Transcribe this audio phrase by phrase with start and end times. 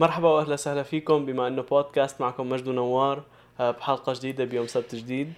[0.00, 3.22] مرحبا واهلا وسهلا فيكم بما انه بودكاست معكم مجد ونوار
[3.60, 5.32] آه، بحلقة جديدة بيوم سبت جديد.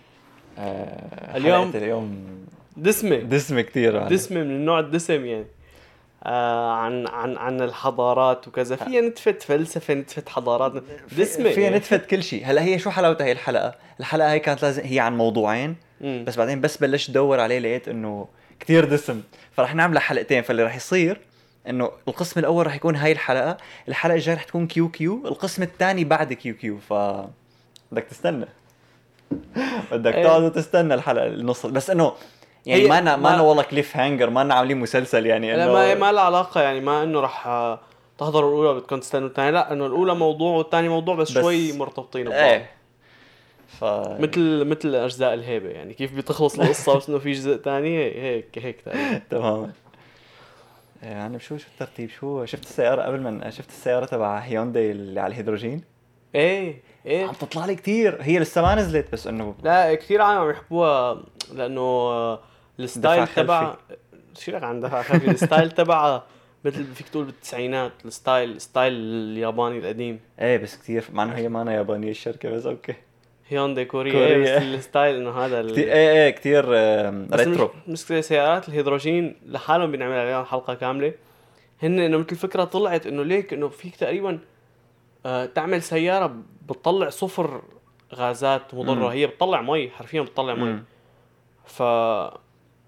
[0.58, 2.24] آه اليوم- اليوم
[2.77, 3.17] دسمة.
[3.17, 4.09] دسمة كثير يعني.
[4.09, 5.46] دسمة من النوع الدسم يعني.
[6.25, 8.77] آه عن عن عن الحضارات وكذا.
[8.77, 10.83] فيها نتفه فلسفة نتفه حضارات.
[11.19, 11.76] دسمة فيها يعني.
[11.76, 15.17] نتفت كل شيء هلا هي شو حلاوتها هي الحلقة؟ الحلقة هي كانت لازم هي عن
[15.17, 15.76] موضوعين.
[16.01, 18.29] بس بعدين بس بلشت ادور عليه لقيت إنه
[18.60, 19.23] كثير دسم.
[19.52, 20.42] فرح نعملها حلقتين.
[20.42, 21.20] فاللي رح يصير
[21.69, 23.56] إنه القسم الأول رح يكون هاي الحلقة
[23.88, 26.93] الحلقة الجاية رح تكون Q Q القسم الثاني بعد Q Q ف
[27.93, 28.47] بدك تستنى.
[29.93, 30.25] بدك إيه.
[30.25, 32.12] تقعد وتستنى الحلقة النص بس إنه
[32.66, 36.12] يعني ما ما ما- ما والله cliffhanger ما عاملين مسلسل يعني لا إنه ما ما
[36.12, 37.43] لها علاقة يعني ما إنه رح
[38.19, 42.24] تحضروا الأولى بدكم تستنوا الثانية لا إنه الأولى موضوع والثاني موضوع بس, بس- شوي مرتبطين
[42.24, 42.38] ببعض.
[42.38, 42.71] إيه.
[43.80, 43.85] ف
[44.21, 48.80] مثل مثل اجزاء الهيبة يعني كيف بتخلص القصة بس إنه في جزء ثاني هيك هيك
[48.80, 49.73] تقريبا.
[51.02, 55.33] يعني شو شو الترتيب؟ شو شفت السيارة قبل ما شفت السيارة تبع هيونداي اللي على
[55.33, 55.84] الهيدروجين؟
[56.34, 57.27] إيه إيه.
[57.27, 61.23] عم تطلع لي كثير هي لسه ما نزلت بس إنه لا كثير عم يحبوها
[61.54, 62.38] لأنه
[62.80, 63.77] ال style تبع
[64.34, 66.24] شيلك عن دفع خلفي؟ ال style تبعها
[66.64, 70.20] مثل فيك تقول بالتسعينات ال style style الياباني القديم.
[70.40, 72.94] إيه بس كثير مع إنه هي ما أنا يابانية الشركة بس okay.
[73.53, 74.27] هيونداي كوريا, كوريا.
[74.36, 76.64] إيه بس الستايل إنه هذا ال- كثير إيه إيه كثير
[77.34, 81.12] retro مش- مشكلة سيارات الهيدروجين لحالهم بنعمل عليهم حلقة كاملة
[81.83, 84.39] هن إنه مثل الفكرة طلعت إنه ليك إنه فيك تقريبا
[85.27, 86.36] آه تعمل سيارة
[86.69, 87.62] بتطلع صفر
[88.14, 89.05] غازات مضرة مم.
[89.05, 90.84] هي بتطلع مي حرفيا بتطلع مي مم.
[91.67, 91.83] ف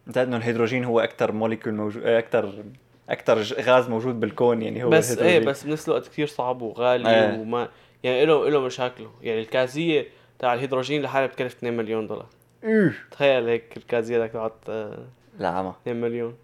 [0.08, 2.52] انت إنه الهيدروجين هو أكثر molecule موجود أكثر
[3.10, 5.50] أكثر غاز موجود بالكون يعني هو بس إيه الهيدروجين.
[5.50, 7.38] بس بنفس الوقت كثير صعب وغالي إيه.
[7.38, 7.68] وما
[8.02, 10.06] يعني له له مشاكله يعني الكازية
[10.44, 12.26] تاع الهيدروجين لحالها بتكلف 2 مليون دولار.
[12.64, 12.94] إيه.
[13.10, 14.98] تخيل هيك الكازية بدك تقعد آه،
[15.38, 15.74] لا عمى.
[15.82, 16.34] 2 مليون.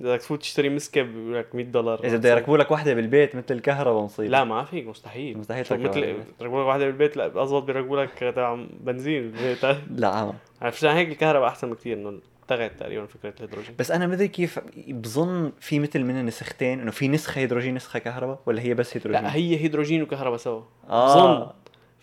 [0.00, 2.04] إذا بدك تفوت تشتري مسكه بيقول لك 100 دولار.
[2.04, 5.38] إذا بده يركبوا لك وحدة بالبيت مثل الكهرباء مصيبه لا ما فيك مستحيل.
[5.38, 5.98] مستحيل مثل.
[6.40, 9.64] يركبوا لك واحدة بالبيت؟ لا اضبط بيركبوا لك تبع بنزين بالبيت.
[10.00, 10.32] لا عمى.
[10.62, 12.08] عرفت عشان هيك الكهرباء أحسن بكثير إنه
[12.42, 13.74] التغت تقريبا فكرة الهيدروجين.
[13.78, 18.38] بس أنا مدري كيف بظن في مثل من النسختين إنه في نسخة هيدروجين نسخة كهرباء
[18.46, 20.62] ولا هي بس هيدروجين؟ لا هي هيدروجين وكهرباء سوا.
[20.88, 21.38] آه.
[21.38, 21.52] بظن.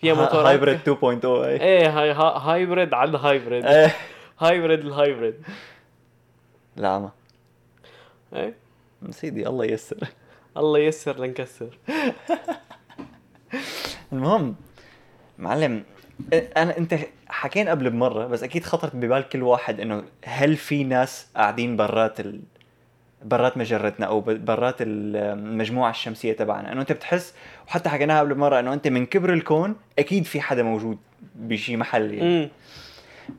[0.03, 1.61] فيها ها- موتورات hybrid 2.0 اي.
[1.61, 3.95] إيه هاي ها- hybrid على ال hybrid إيه.
[4.39, 5.35] hybrid ال hybrid
[6.75, 7.09] لا عمى
[8.35, 8.53] إيه.
[9.09, 9.97] سيدي الله ييسر.
[10.57, 11.77] الله ييسر لنكسر.
[14.13, 14.55] المهم
[15.37, 15.83] معلم
[16.33, 16.95] أنا أنت
[17.27, 22.19] حكينا قبل بمرة بس أكيد خطرت ببال كل واحد إنه هل في ناس قاعدين برات
[22.19, 22.41] ال...
[23.25, 26.71] برات مجرتنا أو برات المجموعه الشمسية تبعنا.
[26.71, 27.33] إنه أنت بتحس
[27.67, 30.97] وحتى حكيناها قبل مرة إنه أنت من كبر الكون أكيد في حدا موجود
[31.35, 32.49] بشي محل يعني.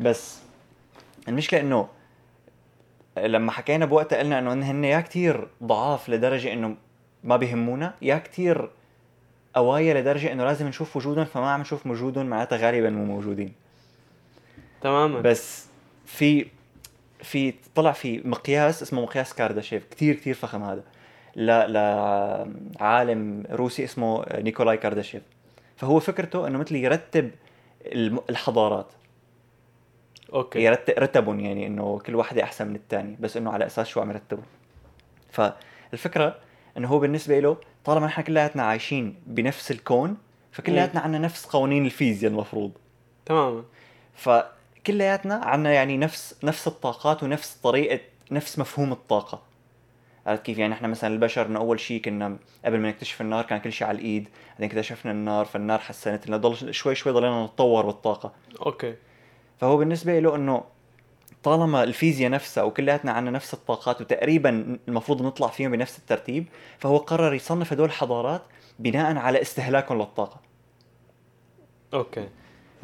[0.00, 0.38] بس
[1.28, 1.88] المشكلة إنه
[3.18, 6.76] لما حكينا بوقتها قلنا إنه هن يا كتير ضعاف لدرجة إنه
[7.24, 8.70] ما بيهمونا يا كتير
[9.54, 13.52] قوايا لدرجة إنه لازم نشوف وجودهم فما عم نشوف وجودهم معناتها غالبا مو موجودين.
[14.80, 15.20] تماما.
[15.20, 15.66] بس
[16.06, 16.46] في
[17.24, 19.84] في طلع في مقياس اسمه مقياس كارداشيف.
[19.84, 20.82] كتير كتير فخم هذا.
[21.36, 25.22] ل لعالم روسي اسمه نيكولاي كارداشيف.
[25.76, 27.30] فهو فكرته إنه مثل يرتب
[28.30, 28.92] الحضارات.
[30.32, 30.62] okay.
[30.62, 34.10] يرتب رتبهم يعني إنه كل واحدة أحسن من الثاني بس إنه على أساس شو عم
[34.10, 34.44] يرتبهم.
[35.30, 36.36] فالفكرة
[36.76, 40.16] إنه هو بالنسبة له طالما نحن كلياتنا عايشين بنفس الكون
[40.52, 42.72] فكلياتنا عنا نفس قوانين الفيزياء المفروض.
[43.26, 43.64] تماما.
[44.84, 48.00] فكلياتنا عنا يعني نفس نفس الطاقات ونفس طريقة
[48.30, 49.42] نفس مفهوم الطاقة.
[50.26, 53.58] عرفت كيف؟ يعني إحنا مثلا البشر إنه أول شيء كنا قبل ما نكتشف النار كان
[53.58, 57.86] كل شيء على الإيد بعدين اكتشفنا النار فالنار حسنت لنا ضل شوي شوي ضلينا نتطور
[57.86, 58.32] بالطاقة.
[58.66, 58.94] أوكي.
[59.58, 60.64] فهو بالنسبة له إنه
[61.42, 66.46] طالما الفيزياء نفسها وكلياتنا عنا نفس الطاقات وتقريبا المفروض نطلع فيهم بنفس الترتيب
[66.78, 68.42] فهو قرر يصنف هدول الحضارات
[68.78, 70.40] بناء على استهلاكهم للطاقة.
[71.94, 72.28] okay.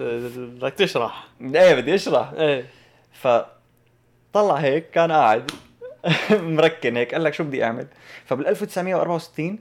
[0.00, 1.28] بدك تشرح.
[1.41, 2.33] إيه بدي أشرح.
[2.33, 2.66] إيه.
[3.12, 5.50] فطلع هيك كان قاعد
[6.31, 7.87] مركن هيك قال لك شو بدي أعمل؟
[8.25, 9.59] فبال 1964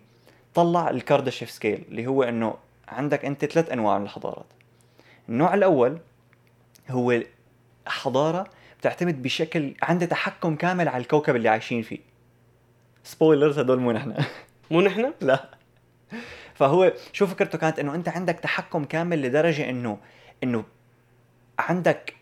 [0.56, 2.56] طلع الكارداشيف scale اللي هو إنه
[2.88, 4.46] عندك أنت ثلاث أنواع من الحضارات.
[5.30, 5.98] النوع الأول
[6.90, 7.20] هو
[7.88, 8.48] حضارة
[8.80, 12.00] بتعتمد بشكل عندها تحكم كامل على الكوكب اللي عايشين فيه.
[13.04, 14.14] سبويلرز هدول مو نحن.
[14.72, 15.50] مو نحن؟ لا.
[16.56, 19.98] فهو شو فكرته كانت؟ إنه أنت عندك تحكم كامل لدرجة إنه
[20.44, 20.64] إنه
[21.60, 22.14] عندك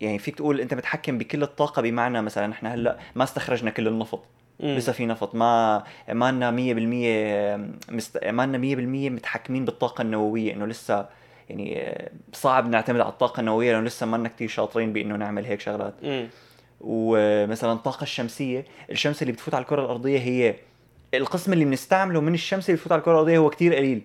[0.00, 4.24] يعني فيك تقول أنت متحكم بكل الطاقة بمعنى مثلا نحن هلأ ما استخرجنا كل النفط.
[4.60, 4.76] مم.
[4.76, 5.34] لسه في نفط.
[5.34, 6.50] ما ما لنا
[7.88, 8.24] 100% مست...
[8.24, 8.58] ما لنا
[9.08, 10.52] 100% متحكمين بالطاقة النووية.
[10.52, 11.06] إنه لسه
[11.50, 15.44] يعني آه، صعب نعتمد على الطاقة النووية لأنه لسه ما لنا كثير شاطرين بإنه نعمل
[15.44, 15.94] هيك شغلات.
[16.02, 16.28] مم.
[16.80, 20.54] ومثلا الطاقه الشمسية الشمس اللي بتفوت على الكرة الأرضية هي
[21.14, 24.02] القسم اللي بنستعمله من الشمس اللي بفوت على الكرة الأرضية هو كتير قليل.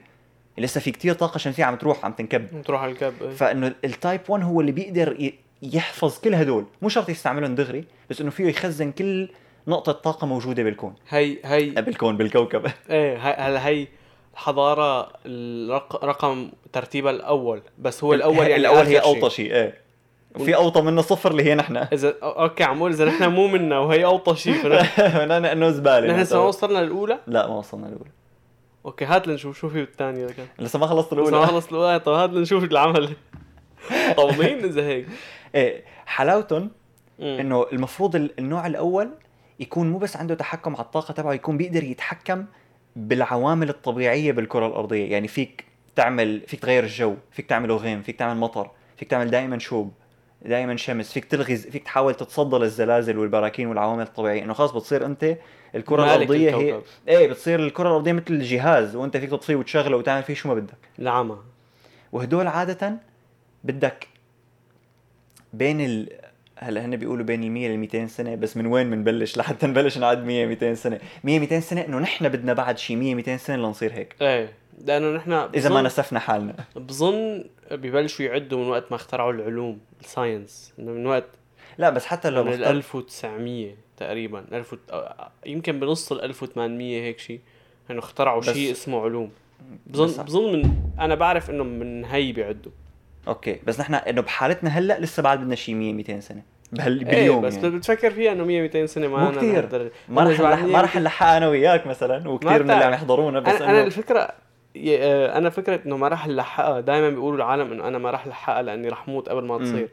[0.59, 2.61] لسه في كتير طاقة شمسية عم تروح عم تنكب.
[2.65, 3.29] تروح على الكب إيه.
[3.29, 6.65] فإنه التايب 1 هو اللي بيقدر يحفظ كل هدول.
[6.81, 9.29] مو شرط يستعملهم دغري بس إنه فيه يخزن كل
[9.67, 10.93] نقطة طاقة موجودة بالكون.
[11.09, 12.65] هي هي بالكون بالكوكب.
[12.89, 13.87] إيه هلا هي
[14.33, 16.05] الحضارة الرق...
[16.05, 19.53] رقم ترتيبها الأول بس هو الأول يعني الأول هي آخر شيء.
[19.53, 19.89] إيه.
[20.35, 21.77] وفي أوطى منه صفر اللي هي نحن.
[21.93, 26.35] إذا okay عم إذا نحن مو منا وهي أوطى شيء فنحن نحن انه زبالة نحن
[26.35, 28.11] ما وصلنا للأولى؟ لا ما وصلنا الأولى
[28.85, 31.99] okay هات لنشوف شو في بالثانية لكن لسه ما خلصت بس ما الأولى خلص الأولى.
[31.99, 33.13] طب هات لنشوف العمل.
[34.17, 35.07] طولين إذا هيك.
[35.55, 36.71] إيه حلاوتهم.
[37.19, 39.09] إنه المفروض ال- النوع الأول
[39.59, 42.45] يكون مو بس عنده تحكم على الطاقة تبعه يكون بيقدر يتحكم
[42.95, 45.11] بالعوامل الطبيعية بالكرة الأرضية.
[45.11, 45.65] يعني فيك
[45.95, 49.91] تعمل فيك تغير الجو فيك تعمل غيم فيك تعمل مطر فيك تعمل دائما شوب.
[50.41, 51.13] دائما شمس.
[51.13, 54.43] فيك تلغي فيك تحاول تتصدى للزلازل والبراكين والعوامل الطبيعية.
[54.43, 55.37] إنه خلاص بتصير أنت
[55.75, 56.81] الكرة الأرضية هي.
[57.07, 60.77] إيه بتصير الكرة الأرضية مثل الجهاز وأنت فيك تطفيه وتشغله وتعمل فيه شو ما بدك.
[60.99, 61.37] العمى
[62.11, 62.97] وهدول عادة
[63.63, 64.07] بدك
[65.53, 66.09] بين ال
[66.57, 69.97] هلأ هن بيقولوا بين ال 100 لل 200 سنة بس من وين بنبلش لحتى نبلش
[69.97, 70.99] نعد 100 200 سنة.
[71.23, 74.15] 100 200 سنة إنه نحن بدنا بعد شي 100 200 سنة لنصير هيك.
[74.21, 74.53] إيه.
[74.85, 80.10] لأنه نحن إذا ما نسفنا حالنا بظن ببلشوا يعدوا من وقت ما اخترعوا العلوم ال
[80.10, 81.25] science إنه من وقت
[81.77, 86.21] لا بس حتى لو من ال بفترض 1900 تقريبا 1000 وت- أو- يمكن بنص ال
[86.21, 87.39] 1800 هيك شيء
[87.91, 89.31] إنه اخترعوا بس- شيء اسمه علوم
[89.87, 92.71] بس- بظن بظن من أنا بعرف إنه من هي بيعدوا
[93.27, 96.41] okay بس نحن إنه بحالتنا هلأ لسه بعد بدنا شي 100 200 سنة
[96.71, 96.99] بهال...
[96.99, 97.69] إيه باليوم بس يعني.
[97.69, 99.39] بتفكر فيها إنه 100 200 سنة ما أنا.
[99.39, 99.91] لهالدرجة.
[100.09, 102.83] ما أنا رح ما رح نلحقها أنا وياك مثلا وكثير من اللي.
[102.85, 104.29] عم يحضرونا بس أنا انه الفكرة
[105.37, 108.89] أنا فكرة إنه ما راح نلحقها دائما بيقولوا العالم إنه أنا ما راح لحقها لأني
[108.89, 109.63] راح موت قبل ما مم.
[109.65, 109.89] تصير.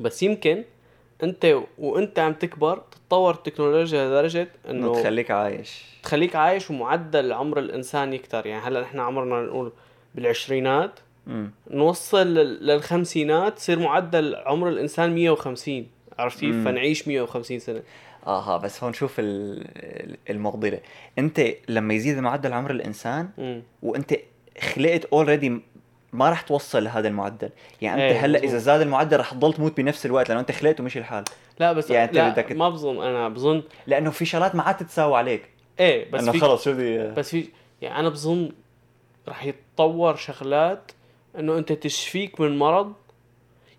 [0.00, 0.64] بس يمكن
[1.22, 5.84] أنت وأنت عم تكبر تتطور التكنولوجيا لدرجة إنه تخليك عايش.
[6.02, 8.46] تخليك عايش ومعدل عمر الإنسان يكتر.
[8.46, 9.72] يعني هلأ نحن عمرنا نقول
[10.14, 11.00] بالعشرينات.
[11.26, 15.86] امم نوصل لل- للخمسينات تصير معدل عمر الإنسان 150
[16.18, 16.64] عرفت كيف؟ مم.
[16.64, 17.82] فنعيش 150 سنة.
[18.26, 20.80] آها بس هون شوف ال- المعضله
[21.18, 23.62] أنت لما يزيد معدل عمر الإنسان مم.
[23.82, 24.14] وأنت
[24.74, 25.60] خلقت اوريدي
[26.12, 27.50] ما راح توصل لهذا المعدل.
[27.82, 28.38] يعني أنت إيه، هلأ.
[28.38, 31.24] إذا زاد المعدل راح تضل تموت بنفس الوقت لأنه أنت خلقت ومشي الحال.
[31.58, 34.76] لا بس يعني أنت لا بدك- ما بظن أنا بظن لأنه في شغلات ما عاد
[34.76, 35.48] تتساوى عليك.
[35.80, 37.48] إيه بس انه خلص شو بدي بس في
[37.82, 38.50] يعني أنا بظن
[39.28, 40.92] رح يتطور شغلات
[41.38, 42.92] إنه أنت تشفيك من مرض.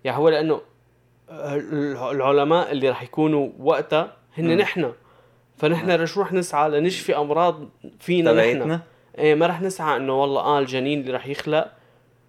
[0.03, 0.61] يعني هو لأنه
[1.29, 4.51] الع- العلماء اللي رح يكونوا وقتها هن مم.
[4.51, 4.91] نحن.
[5.57, 7.69] فنحن رح شو رح نسعى لنشفي أمراض
[7.99, 8.79] فينا نحن.
[9.17, 11.71] إيه ما رح نسعى إنه والله آه الجنين اللي رح يخلق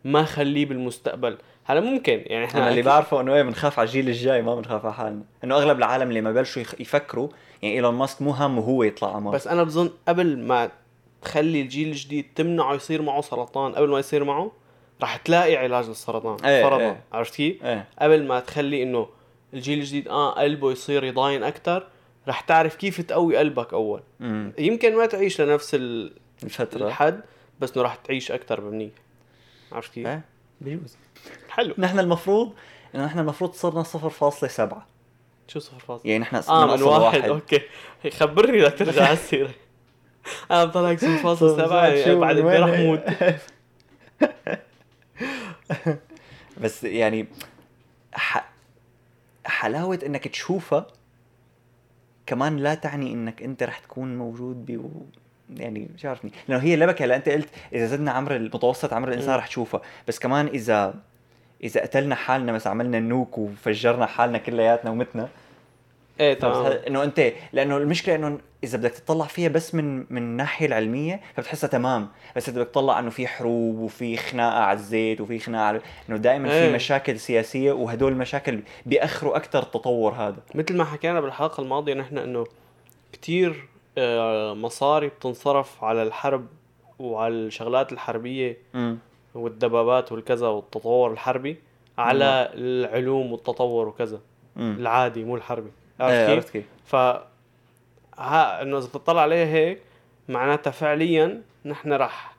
[0.05, 1.39] ما خليه بالمستقبل.
[1.65, 4.95] هلا ممكن يعني إحنا اللي بعرفه إنه إيه بنخاف على الجيل الجاي ما بنخاف على
[4.95, 5.23] حالنا.
[5.45, 7.29] إنه أغلب العالم اللي ما بلشوا يفكروا
[7.63, 9.35] يعني إيلون ماسك مو همه هو يطلع على مارس.
[9.35, 10.71] بس أنا بظن قبل ما
[11.23, 14.53] تخلي الجيل الجديد تمنعه يصير معه سرطان قبل ما يصير معه
[15.03, 17.01] رح تلاقي علاج للسرطان إيه، فرضا إيه.
[17.13, 17.89] عرفت كيف؟ إيه.
[17.99, 19.09] قبل ما تخلي إنه
[19.55, 21.87] الجيل الجديد آه قلبه يصير يضاين أكثر
[22.29, 24.03] رح تعرف كيف تقوي قلبك أول.
[24.21, 26.13] امم يمكن ما تعيش لنفس ال-
[26.43, 26.87] الفترة.
[26.87, 27.21] الحد
[27.61, 28.91] بس إنه رح تعيش أكثر بمنيح.
[29.73, 30.25] عرفت كيف؟ إيه.
[30.61, 30.97] بيجوز
[31.51, 31.75] حلو.
[31.79, 32.53] نحن المفروض
[32.95, 34.75] إنه نحن المفروض صرنا 0.7
[35.49, 37.25] شو صفر فاصل يعني نحن آه من أصل واحد.
[37.25, 37.61] أوكي.
[38.11, 39.51] خبرني بدك ترجع على السيره
[40.51, 40.65] أنا
[41.67, 42.05] سبعة.
[42.05, 43.35] شو بعد من قد إيه وين؟ رح موت.
[46.63, 47.27] بس يعني
[48.15, 48.53] ح...
[49.47, 50.87] حلاوة إنك تشوفها
[52.27, 54.91] كمان لا تعني إنك أنت رح تكون موجود ب
[55.57, 56.31] يعني مش عارفني.
[56.49, 59.35] لأنه هي لبكه هلا أنت قلت إذا زدنا عمر المتوسط عمر الإنسان.
[59.35, 60.95] رح تشوفها بس كمان اذا
[61.65, 65.29] إذا قتلنا حالنا مثلا عملنا النوك وفجرنا حالنا كلياتنا ومتنا.
[66.21, 70.67] إيه ه- إنه انت لأنه المشكلة إنه إذا بدك تطلع فيها بس من من الناحيه
[70.67, 72.09] العلمية فبتحسها تمام.
[72.37, 76.17] بس إذا بدك تطلع إنه في حروب وفي خناقة على الزيت وفي خناقة على إنه
[76.17, 76.75] دائما في إيه.
[76.75, 80.37] مشاكل سياسية وهدول المشاكل بيأخروا أكثر التطور هذا.
[80.55, 82.45] مثل ما حكينا بالحلقة الماضية نحن إنه
[83.13, 83.69] كتير
[83.99, 86.47] آه، مصاري بتنصرف على الحرب
[86.99, 88.99] وعلى الشغلات الحربية امم
[89.35, 91.57] والدبابات والكذا والتطور الحربي
[91.99, 94.21] على العلوم والتطور وكذا.
[94.57, 95.71] امم العادي مو الحربي.
[96.01, 96.65] إيه عرفت كيف؟ عرفت كيف.
[96.85, 96.97] ف
[98.19, 99.81] ها إنه إذا بتطلع عليها هيك
[100.29, 102.37] معناتها فعليا نحن رح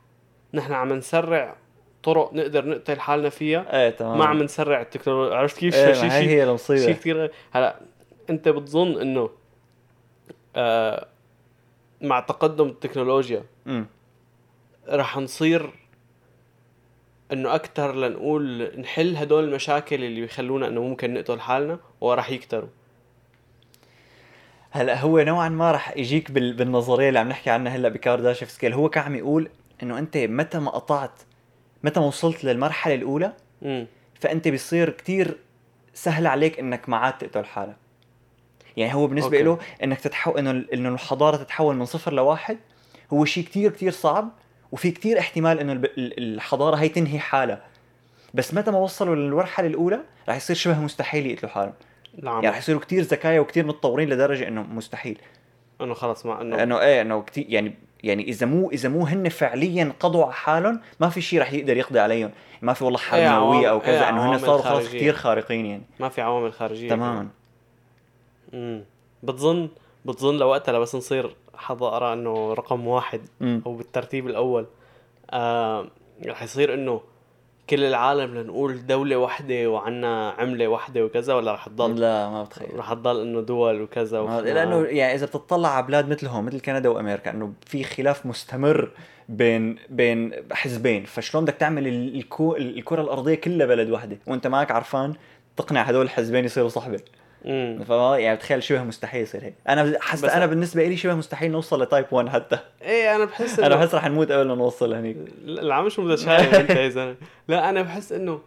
[0.53, 1.55] نحن عم نسرع
[2.03, 3.83] طرق نقدر نقتل حالنا فيها.
[3.83, 4.17] إيه تمام.
[4.17, 7.79] ما عم نسرع التكنولوجيا عرفت كيف؟ إيه شيء هي هي شيء المصيبه كثير هلا
[8.29, 9.29] أنت بتظن إنه
[10.55, 11.07] آه
[12.01, 13.85] مع تقدم التكنولوجيا امم
[14.89, 15.69] رح نصير
[17.31, 22.69] إنه أكثر لنقول نحل هدول المشاكل اللي بيخلونا إنه ممكن نقتل حالنا ورح يكتروا.
[24.75, 26.53] هلا هو نوعا ما رح يجيك بال...
[26.53, 28.73] بالنظرية اللي عم نحكي عنها هلا بكارداشيف سكيل.
[28.73, 29.49] هو كان عم يقول
[29.83, 31.21] إنه أنت متى ما قطعت
[31.83, 33.87] متى ما وصلت للمرحلة الأولى امم
[34.19, 35.37] فأنت بيصير كتير
[35.93, 37.75] سهل عليك إنك ما عاد تقتل حالك.
[38.77, 39.41] يعني هو بالنسبة.
[39.41, 42.57] له إنك تتحول إنه إنه الحضارة تتحول من صفر لواحد
[43.13, 44.29] هو شيء كتير كتير صعب
[44.71, 47.61] وفي كتير احتمال إنه الحضارة هي تنهي حالها.
[48.33, 51.73] بس متى ما وصلوا للمرحلة الأولى رح يصير شبه مستحيل يقتلوا حالهم.
[52.23, 52.33] نعم.
[52.35, 55.19] يعني رح يصيروا كتير ذكايا وكتير متطورين لدرجة إنه مستحيل.
[55.81, 59.29] إنه خلص ما إنه إنه إيه إنه كتير يعني يعني إذا مو إذا مو هن
[59.29, 62.31] فعليا قضوا على حالهم ما في شيء رح يقدر يقضي عليهم.
[62.61, 64.97] ما في والله حرب إيه، نووية أو عوام- كذا إيه، إنه هن صاروا خلاص خارجية.
[64.97, 65.83] كتير خارقين يعني.
[65.99, 66.89] ما في عوامل خارجية.
[66.89, 67.27] تماما.
[68.53, 68.83] امم
[69.23, 69.69] بتظن
[70.05, 73.61] بتظن لوقتها بس نصير حضاره إنه رقم واحد مم.
[73.65, 74.65] أو بالترتيب الأول
[75.31, 75.87] آه
[76.25, 77.01] رح يصير إنه
[77.69, 82.79] كل العالم لنقول دولة واحدة وعنا عملة واحدة وكذا ولا رح تضل؟ لا ما بتخيل.
[82.79, 84.39] رح تضل إنه دول وكذا وخناق.
[84.39, 88.91] لأنه يعني إذا بتطلع على بلاد مثلهم مثل كندا وأمريكا إنه في خلاف مستمر
[89.29, 91.03] بين بين حزبين.
[91.05, 95.13] فشلون بدك تعمل ال- الكو الكرة الأرضية كلها بلد واحدة وأنت معك عرفان
[95.57, 96.99] تقنع هدول الحزبين يصيروا صحبة؟
[97.85, 99.53] فما يعني بتخيل شبه مستحيل يصير هيك.
[99.69, 99.83] أنا
[100.13, 102.59] بس- أنا بالنسبة لي شبه مستحيل نوصل ل type 1 حتى.
[102.81, 105.17] إيه أنا بحس أنا بحس رح نموت قبل ما نوصل هنيك.
[105.45, 107.15] لا مش متشائم أنت يا زلمة.
[107.47, 108.39] لا أنا بحس إنه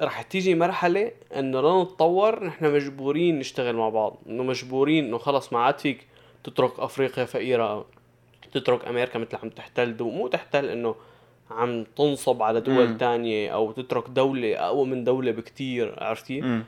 [0.00, 4.18] رح تيجي مرحلة إنه لنتطور نحن مجبورين نشتغل مع بعض.
[4.28, 6.06] إنه مجبورين إنه خلص ما عاد فيك
[6.44, 7.86] تترك أفريقيا فقيرة
[8.52, 9.96] تترك أمريكا مثل عم تحتل.
[9.96, 10.94] دو مو تحتل إنه
[11.50, 12.98] عم تنصب على دول.
[12.98, 16.62] تانية أو تترك دولة أقوى من دولة بكتير عرفتي؟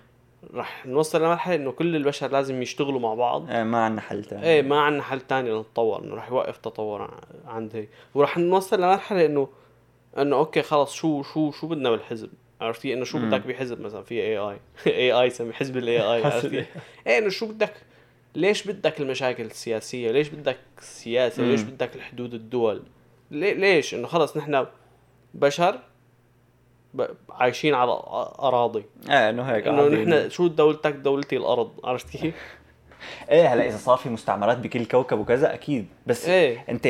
[0.55, 3.51] رح نوصل لمرحلة إنه كل البشر لازم يشتغلوا مع بعض.
[3.51, 7.11] آه، ما عندنا حل ثاني إيه ما عندنا حل تاني لنتطور إنه رح يوقف تطور
[7.47, 9.49] عند هيك ورح نوصل لمرحلة إنه
[10.19, 12.31] إنه أوكي خلص شو شو شو بدنا بالحزب؟
[12.61, 13.19] عرفتي إنه شو.
[13.19, 16.65] بدك بحزب مثلا؟ في AI AI سمي حزب ال AI عرفتي
[17.07, 17.73] إيه إنه شو بدك؟
[18.35, 21.63] ليش بدك المشاكل السياسية؟ ليش بدك السياسة ليش.
[21.63, 22.83] بدك الحدود الدول؟
[23.31, 24.67] ليش؟ إنه خلص نحن
[25.35, 25.79] بشر
[27.31, 27.93] عايشين على
[28.39, 29.89] أراضي إيه إنه هيك إنه.
[29.89, 32.35] نحن شو دولتك دولتي الأرض عرفت كيف؟
[33.31, 36.89] إيه هلأ إذا صار في مستعمرات بكل كوكب وكذا أكيد بس إيه أنت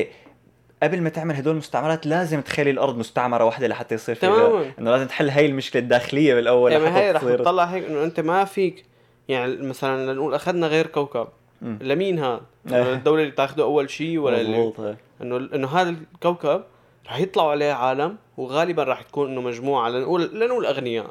[0.83, 4.73] قبل ما تعمل هدول المستعمرات لازم تخلي الأرض مستعمرة واحدة لحتى يصير في تماماً.
[4.79, 8.45] إنه لازم تحل هاي المشكلة الداخلية بالأول يعني هي رح تطلع هيك إنه أنت ما
[8.45, 8.85] فيك
[9.29, 11.29] يعني مثلا لنقول أخذنا غير كوكب
[11.63, 11.79] مم.
[11.83, 12.41] لمين هذا؟
[12.71, 12.83] إيه.
[12.83, 14.97] إنه الدولة اللي تاخده أول شيء ولا اللي هيك.
[15.23, 16.63] إنه إنه هذا الكوكب
[17.11, 21.11] رح يطلعوا عليه عالم وغالبا رح تكون إنه مجموعة لنقول لنقول أغنياء.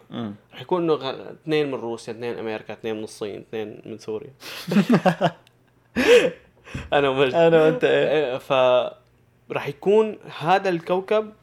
[0.54, 4.30] رح يكون إنه غ- اثنين من روسيا اثنين أمريكا اثنين من الصين اثنين من سوريا.
[6.94, 7.34] أنا ومجد.
[7.34, 8.08] أنا وأنت إيه.
[8.32, 8.54] إيه، ف
[9.52, 11.34] رح يكون هذا الكوكب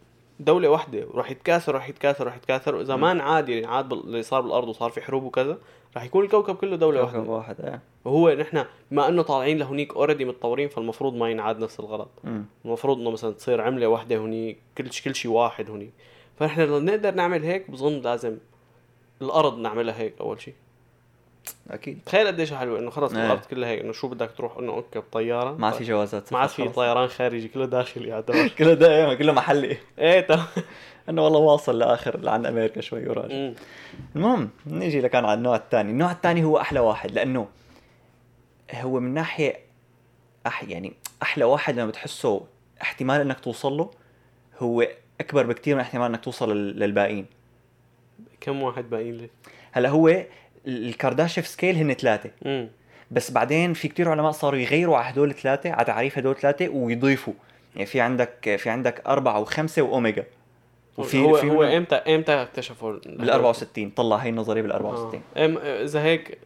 [0.40, 2.96] دولة واحدة وراح يتكاثر راح يتكاثر راح يتكاثر.
[2.96, 5.58] ما انعاد يعني عاد اللي صار بالأرض وصار في حروب وكذا
[5.96, 7.18] راح يكون الكوكب كله دولة واحدة.
[7.18, 7.80] كوكب واحد إيه.
[8.04, 12.08] وهو نحن بما إنه طالعين لهونيك already متطورين فالمفروض ما ينعاد نفس الغلط.
[12.24, 12.44] مم.
[12.64, 15.90] المفروض إنه مثلا تصير عملة واحدة هونيك كل كل شيء واحد هونيك
[16.38, 18.36] فنحن لو نقدر نعمل هيك بظن لازم
[19.22, 20.54] الأرض نعملها هيك أول شيء
[21.70, 21.98] أكيد.
[22.06, 23.26] تخيل قديش حلوة إنه خلص إيه.
[23.26, 25.52] الأرض كلها هيك إنه شو بدك تروح؟ إنه أوكي بطيارة.
[25.52, 26.68] ما عاد في جوازات ما عاد في.
[26.68, 29.76] طيران خارجي كله داخلي يعتبر كله ده كله محلي.
[29.98, 30.46] إيه تمام
[31.08, 33.34] إنه والله واصل لآخر لعند أمريكا شوي وراجع.
[33.34, 33.54] مم.
[34.16, 35.90] المهم نيجي لكان على النوع الثاني.
[35.90, 37.48] النوع الثاني هو أحلى واحد لأنه
[38.74, 39.56] هو من ناحية
[40.46, 42.40] أح يعني أحلى واحد لما بتحسه
[42.82, 43.90] احتمال إنك توصل له
[44.58, 44.86] هو
[45.20, 47.26] أكبر بكثير من احتمال إنك توصل لل- للباقيين.
[48.40, 49.30] كم واحد باقيين لي
[49.72, 50.26] هلأ هو ال-
[50.66, 52.30] الكارداشيف scale هن ثلاثة.
[52.46, 52.68] امم
[53.10, 57.34] بس بعدين في كتير علماء صاروا يغيروا على هدول الثلاثة على تعريف هدول الثلاثة ويضيفوا.
[57.74, 60.24] يعني في عندك في عندك أربعة وخمسة وأوميجا.
[60.98, 65.84] وفي هو في هو إمتى إمتى اكتشفوا بال 64 طلع هي النظرية بال 64 آه.
[65.84, 66.38] إذا هيك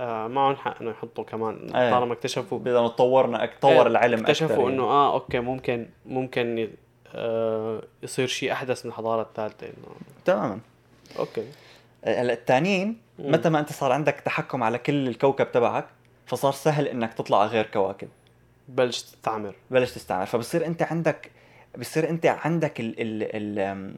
[0.00, 1.90] آه معهم حق إنه يحطوا كمان إيه.
[1.90, 2.58] طالما اكتشفوا.
[2.58, 6.68] بدنا تطورنا أك- طور إيه، العلم اكتشفوا أكتر إنه آه أوكي ممكن ممكن
[7.14, 9.96] آه يصير شيء أحدث من الحضارة الثالثة إنه.
[10.24, 10.58] تماما.
[11.18, 11.44] أوكي.
[12.04, 12.96] هلا الثانيين.
[13.18, 15.86] متى ما أنت صار عندك تحكم على كل الكوكب تبعك
[16.26, 18.08] فصار سهل إنك تطلع على غير كواكب.
[18.68, 19.54] بلش تستعمر.
[19.70, 21.30] بلش تستعمل فبصير أنت عندك
[21.78, 23.94] بصير انت عندك ال ال ال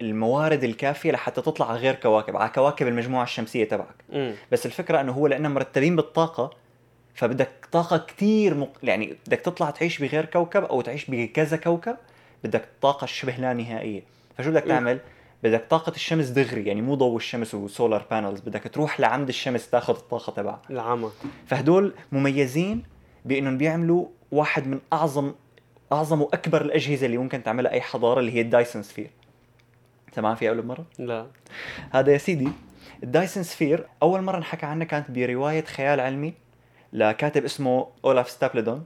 [0.00, 4.04] الموارد الكافية لحتى تطلع على غير كواكب على كواكب المجموعة الشمسية تبعك.
[4.12, 6.50] امم بس الفكرة إنه هو لأنهم مرتبين بالطاقة
[7.14, 8.72] فبدك طاقة كتير مق...
[8.82, 11.96] يعني بدك تطلع تعيش بغير كوكب أو تعيش بكذا كوكب
[12.44, 14.02] بدك طاقة شبه لا نهائية.
[14.38, 14.64] فشو بدك.
[14.64, 15.00] تعمل؟
[15.42, 19.70] بدك طاقة الشمس دغري يعني مو ضوء الشمس و solar panels بدك تروح لعند الشمس
[19.70, 21.10] تاخذ الطاقة تبعها العمى.
[21.46, 22.82] فهدول مميزين
[23.24, 25.32] بإنهم بيعملوا واحد من أعظم
[25.92, 29.10] أعظم وأكبر الأجهزة اللي ممكن تعملها أي حضارة اللي هي الدايسون sphere
[30.14, 31.26] سمعان فيها قبل مرة؟ لا.
[31.90, 32.48] هذا يا سيدي
[33.02, 36.34] الدايسون sphere أول مرة انحكى عنها كانت برواية خيال علمي
[36.92, 38.84] لكاتب اسمه أولاف ستابلدون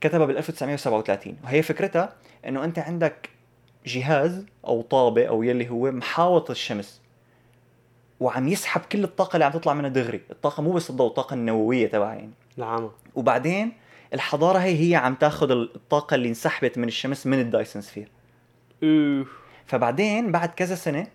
[0.00, 2.12] كتبها بال 1937 وهي فكرتها
[2.46, 3.30] إنه أنت عندك
[3.86, 7.00] جهاز أو طابة أو يلي هو محاوط الشمس
[8.20, 10.20] وعم يسحب كل الطاقة اللي عم تطلع منها دغري.
[10.30, 12.30] الطاقة مو بس الضوء الطاقة النووية تبعها يعني.
[12.56, 12.90] نعم.
[13.14, 13.72] وبعدين
[14.14, 18.08] الحضارة هي هي عم تاخذ الطاقة اللي انسحبت من الشمس من الدايسون سفير.
[18.82, 19.26] أوه.
[19.66, 21.06] فبعدين بعد كذا سنة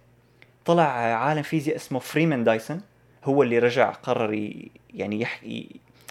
[0.66, 0.84] طلع
[1.16, 2.82] عالم فيزياء اسمه فريمان دايسون
[3.24, 4.54] هو اللي رجع قرر
[4.94, 5.70] يعني يحكي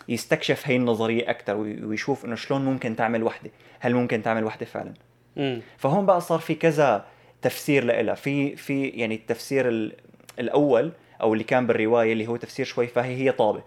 [0.08, 4.94] يستكشف هي النظرية أكثر ويشوف إنه شلون ممكن تعمل وحدة هل ممكن تعمل وحدة فعلا.
[5.38, 7.06] امم فهون بقى صار في كذا
[7.42, 9.92] تفسير لها في في يعني التفسير ال-
[10.38, 13.62] الأول أو اللي كان بالرواية اللي هو تفسير شوي فهي هي طابة.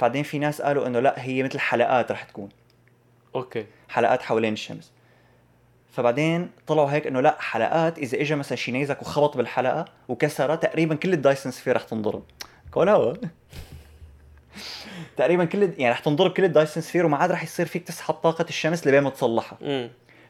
[0.00, 2.48] بعدين في ناس قالوا إنه لا هي مثل حلقات رح تكون.
[3.34, 3.66] أوكي.
[3.88, 4.92] حلقات حوالين الشمس.
[5.92, 10.94] فبعدين طلعوا هيك إنه لا حلقات إذا اجى مثلا شي نيزك وخبط بالحلقة وكسرها تقريبا
[10.94, 12.22] كل الدايسون sphere رح تنضرب.
[12.72, 13.14] قول هوا.
[15.16, 18.46] تقريبا كل يعني رح تنضرب كل الدايسون sphere وما عاد رح يصير فيك تسحب طاقة
[18.48, 19.58] الشمس لبين ما تصلحها.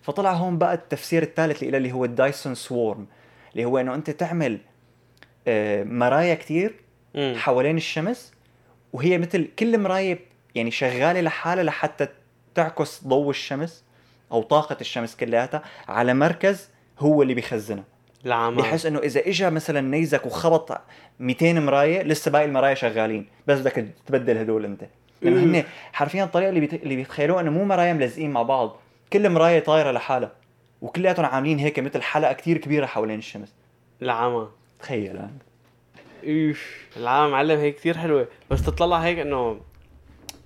[0.02, 3.06] فطلع هون بقى التفسير الثالث اللي اللي هو الدايسون swarm
[3.52, 4.58] اللي هو إنه أنت تعمل
[5.48, 6.74] آه، مرايا كتير
[7.36, 8.32] حوالين الشمس
[8.92, 10.18] وهي مثل كل مرايه
[10.54, 12.08] يعني شغالة لحالها لحتى
[12.54, 13.84] تعكس ضوء الشمس
[14.32, 16.68] أو طاقة الشمس كلياتها على مركز
[16.98, 17.84] هو اللي بيخزنها
[18.26, 20.80] العمى بحيث إنه إذا اجى مثلا نيزك وخبط
[21.20, 23.26] 200 مراية لسه باقي المرايا شغالين.
[23.46, 24.84] بس بدك تبدل هدول أنت.
[25.22, 26.74] لأنه هن حرفيا الطريقة اللي بيت...
[26.74, 28.76] اللي بيتخيلوها إنه مو مرايا ملزقين مع بعض.
[29.12, 30.32] كل مراية طايرة لحالها.
[30.80, 33.54] وكلياتهم عاملين هيك مثل حلقة كتير كبيرة حوالين الشمس.
[34.02, 34.48] العمى
[34.80, 35.20] تخيل
[36.24, 36.58] إيش.
[36.96, 39.60] العالم معلم هي كثير حلوة بس تطلع هيك إنه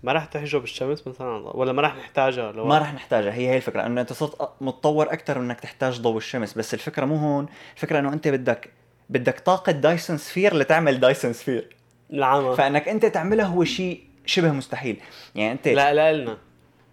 [0.03, 3.57] ما راح تحجب الشمس مثلا ولا ما راح نحتاجها لو ما رح نحتاجها هي هي
[3.57, 7.99] الفكرة إنه أنت صرت متطور أكثر إنك تحتاج ضوء الشمس بس الفكرة مو هون الفكرة
[7.99, 8.71] إنه أنت بدك
[9.11, 11.77] بدك طاقة دايسون سفير لتعمل دايسون سفير.
[12.13, 12.57] العمى.
[12.57, 15.01] فإنك أنت تعملها هو شيء شبه مستحيل.
[15.35, 16.37] يعني أنت لا لا لنا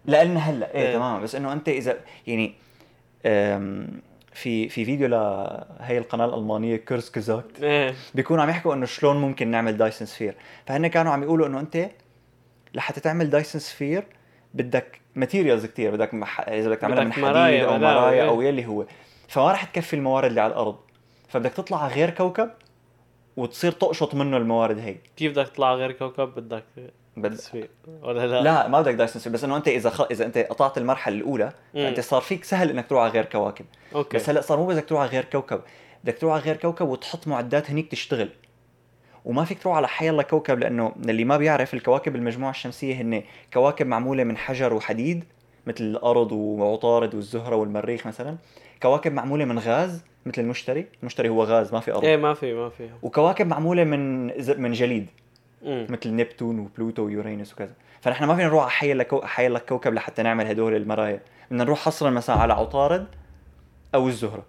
[0.06, 0.96] لنا هلأ إيه إيه.
[0.96, 1.98] تمام بس إنه أنت إذا
[2.28, 2.54] يعني
[4.34, 7.94] في في فيديو لهي القناة الألمانية كيرس كوزاكت إيه.
[8.16, 11.90] بيكونوا عم يحكوا إنه شلون ممكن نعمل دايسون sphere فهن كانوا عم يقولوا إنه أنت
[12.74, 14.04] لحتى تعمل دايسون sphere
[14.54, 16.42] بدك materials كتير بدك مح...
[16.50, 18.24] إذا بدك تعملها من حديد مرايا، أو مرايا.
[18.24, 18.30] إيه.
[18.30, 18.86] أو يلي هو.
[19.28, 20.76] فما رح تكفي الموارد اللي على الأرض.
[21.28, 22.50] فبدك تطلع على غير كوكب
[23.38, 24.96] وتصير تقشط منه الموارد هي.
[25.18, 26.64] كيف بدك تطلع غير كوكب؟ بدك
[27.18, 27.40] بد...
[28.02, 30.02] ولا لا؟ لا ما بدك دايسون sphere بس إنه أنت إذا خ...
[30.02, 33.66] إذا أنت قطعت المرحلة الأولى فأنت صار فيك سهل إنك تروح على غير كواكب.
[33.96, 34.18] أوكي.
[34.18, 35.62] بس هلأ صار مو بدك تروح على غير كوكب.
[36.04, 38.30] بدك تروح على غير كوكب وتحط معدات هنيك تشتغل.
[39.26, 43.24] وما فيك تروح على حي الله كوكب لأنه اللي ما بيعرف الكواكب المجموعة الشمسية هن
[43.54, 45.24] كواكب معمولة من حجر وحديد
[45.68, 48.38] مثل الأرض وعطارد والزهرة والمريخ مثلا.
[48.82, 50.86] كواكب معمولة من غاز مثل المشتري.
[51.02, 52.06] المشتري هو غاز ما في أرض.
[52.06, 52.90] إيه ما في ما في.
[53.02, 54.28] وكواكب معمولة من
[54.62, 55.08] من جليد.
[55.64, 57.74] مثل نبتون وبلوتو ويورانوس وكذا.
[58.02, 59.22] فنحن ما فينا نروح على حي الله كو...
[59.22, 61.20] حي الله كوكب لحتى نعمل هدول المرايا.
[61.52, 63.08] بدنا نروح حصرا مثلا على عطارد
[63.96, 64.46] أو الزهرة.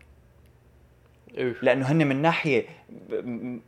[1.38, 2.66] اوف لأنه هن من ناحية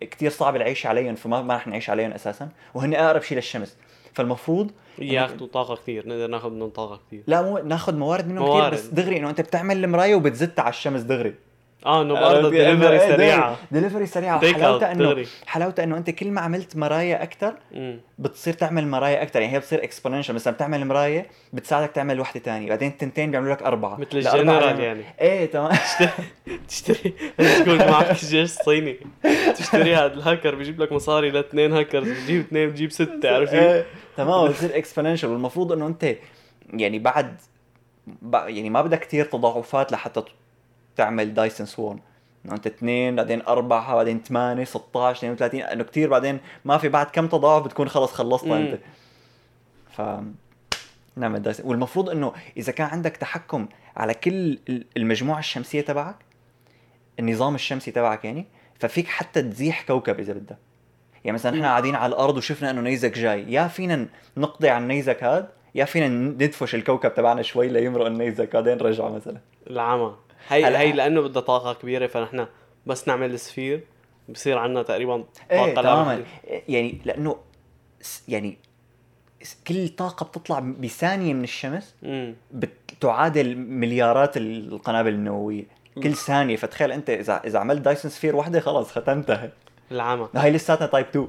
[0.01, 2.49] كثير صعب العيش عليهم فما ما رح نعيش عليهم أساسا.
[2.75, 3.77] وهن أقرب شيء للشمس.
[4.13, 8.71] فالمفروض ياخذوا طاقة كثير نقدر ناخذ منهم طاقة كثير لا مو ناخذ موارد منهم كثير.
[8.71, 11.35] بس دغري إنه أنت بتعمل المرايه وبتزتها على الشمس دغري.
[11.87, 15.25] آه إنه برضه دليفري سريعه دليفري سريعه وحلاوتها انه.
[15.47, 17.55] حلاوتها إنه أنت كل ما عملت مرايا أكثر
[18.19, 22.69] بتصير تعمل مرايا أكثر يعني هي بتصير exponential مثلا بتعمل مراية بتساعدك تعمل وحده ثانية
[22.69, 23.97] بعدين التنتين بيعملوا لك أربعة.
[24.01, 25.05] مثل الجنرال بيعملوا- يعني.
[25.21, 25.73] إيه تمام.
[26.69, 27.15] تشتري
[27.59, 28.97] تكون معك جيش صيني.
[29.59, 32.09] تشتري هذا الهاكر بيجيب لك مصاري لاثنين هاكرز.
[32.09, 33.85] بتجيب اثنين بتجيب ستة عرفت كيف؟ إيه
[34.17, 34.49] تمام.
[34.49, 36.17] بتصير exponential والمفروض إنه أنت
[36.75, 37.37] يعني بعد
[38.33, 40.23] يعني ما بدك كثير تضاعفات لحتى
[40.97, 42.01] تعمل دايسون سوون.
[42.47, 47.07] انه أنت اثنين بعدين أربعة بعدين ثمانية 16 32 إنه كثير بعدين ما في بعد
[47.07, 48.59] كم تضاعف بتكون خلص خلصتها.
[48.59, 48.79] أنت.
[49.91, 50.03] ف
[51.17, 56.17] نعمل دايسون والمفروض إنه إذا كان عندك تحكم على كل ال- المجموعة الشمسية تبعك
[57.19, 58.47] النظام الشمسي تبعك يعني
[58.81, 60.57] ففيك حتى تزيح كوكب إذا بدك.
[61.25, 63.53] يعني مثلا إحنا قاعدين على الأرض وشفنا إنه نيزك جاي.
[63.53, 68.53] يا فينا نقضي على النيزك هاد يا فينا ندفش الكوكب تبعنا شوي ليمرق النيزك.
[68.53, 69.39] بعدين نرجعه مثلا.
[69.71, 70.15] العمى.
[70.49, 72.47] هي هلا- هي لأنه بدها طاقة كبيرة فنحن
[72.87, 73.81] بس نعمل السفير
[74.29, 76.25] بصير عندنا تقريبا طاقة إيه تماما.
[76.69, 77.37] يعني لأنه
[78.29, 78.59] يعني
[79.69, 81.95] كل طاقة بتطلع بثانية من الشمس
[82.53, 85.65] بتعادل مليارات القنابل النووية.
[86.03, 89.53] كل ثانية فتخيل أنت إذا إذا عملت دايسون سفير وحدة خلص ختمتها.
[89.93, 90.29] العمى.
[90.35, 91.29] هاي لساتها تايب 2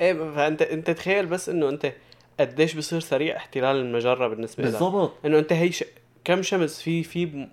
[0.00, 1.92] إيه فأنت أنت تخيل بس إنه أنت
[2.40, 4.70] قديش بصير سريع احتلال المجرة بالنسبة لك.
[4.70, 5.12] بالضبط.
[5.24, 5.84] إنه أنت هي ش...
[6.24, 7.46] كم شمس في في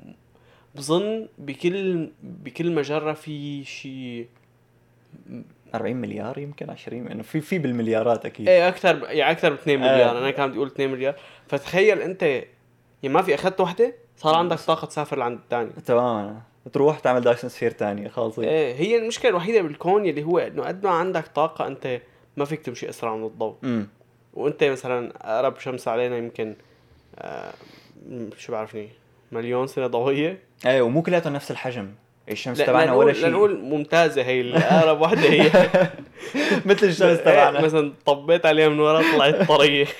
[0.77, 4.27] بظن بكل بكل مجره في شيء
[5.75, 8.49] 40 مليار يمكن 20 إنه في في بالمليارات أكيد.
[8.49, 9.93] إيه أكثر يعني أكثر من 2 آه.
[9.95, 11.15] مليار أنا كان بدي أقول 2 مليار.
[11.47, 12.45] فتخيل أنت يعني
[13.03, 16.41] ما في أخذت وحدة صار عندك طاقة تسافر لعند الثاني تماما.
[16.73, 18.39] تروح تعمل دايسون سفير ثانية خالص.
[18.39, 22.01] إيه هي المشكلة الوحيدة بالكون اللي هو إنه قد ما عندك طاقة أنت
[22.37, 23.55] ما فيك تمشي أسرع من الضوء.
[23.63, 23.87] امم
[24.33, 26.55] وأنت مثلا أقرب شمس علينا يمكن
[27.15, 27.53] آه
[28.37, 28.89] شو بعرفني؟
[29.31, 30.39] مليون سنة ضوئية.
[30.65, 31.91] إيه ومو كلياتهم نفس الحجم.
[32.31, 33.27] الشمس تبعنا ولا شيء.
[33.27, 35.45] لنقول ممتازة هي اقرب وحده هي.
[36.65, 37.61] مثل الشمس إيه، تبعنا.
[37.61, 39.85] مثلا طبيت عليها من ورا طلعت طرية.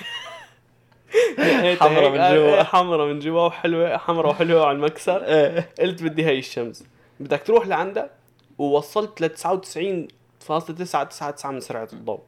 [1.80, 2.62] حمرا من جوا.
[2.72, 5.24] حمرا من جوا وحلوة حمرا وحلوة على المكسر.
[5.24, 5.68] إيه.
[5.80, 6.84] قلت بدي هاي الشمس.
[7.20, 8.10] بدك تروح لعندها
[8.58, 12.20] ووصلت ل 99.999 من سرعة الضوء.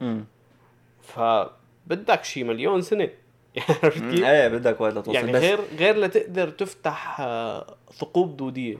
[1.03, 3.11] فبدك شي مليون يعني
[3.59, 8.77] عرفت كيف؟ إيه بدك وقت لتوصل يعني بس غير غير لتقدر تفتح آه، ثقوب دودية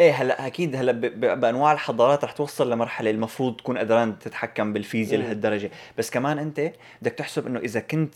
[0.00, 0.92] إيه هلأ أكيد هلأ.
[1.34, 5.20] بأنواع الحضارات رح توصل لمرحلة المفروض تكون قدران تتحكم بالفيزياء.
[5.20, 6.72] لهالدرجة بس كمان أنت
[7.02, 8.14] بدك تحسب إنه إذا كنت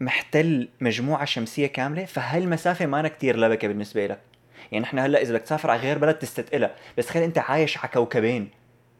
[0.00, 4.18] محتل مجموعة شمسية كاملة فهالمسافه ما كتير لبكة بالنسبة لك
[4.72, 7.88] يعني نحن هلأ إذا بدك تسافر على غير بلد تستثقلها بس تخيل أنت عايش على
[7.88, 8.48] كوكبين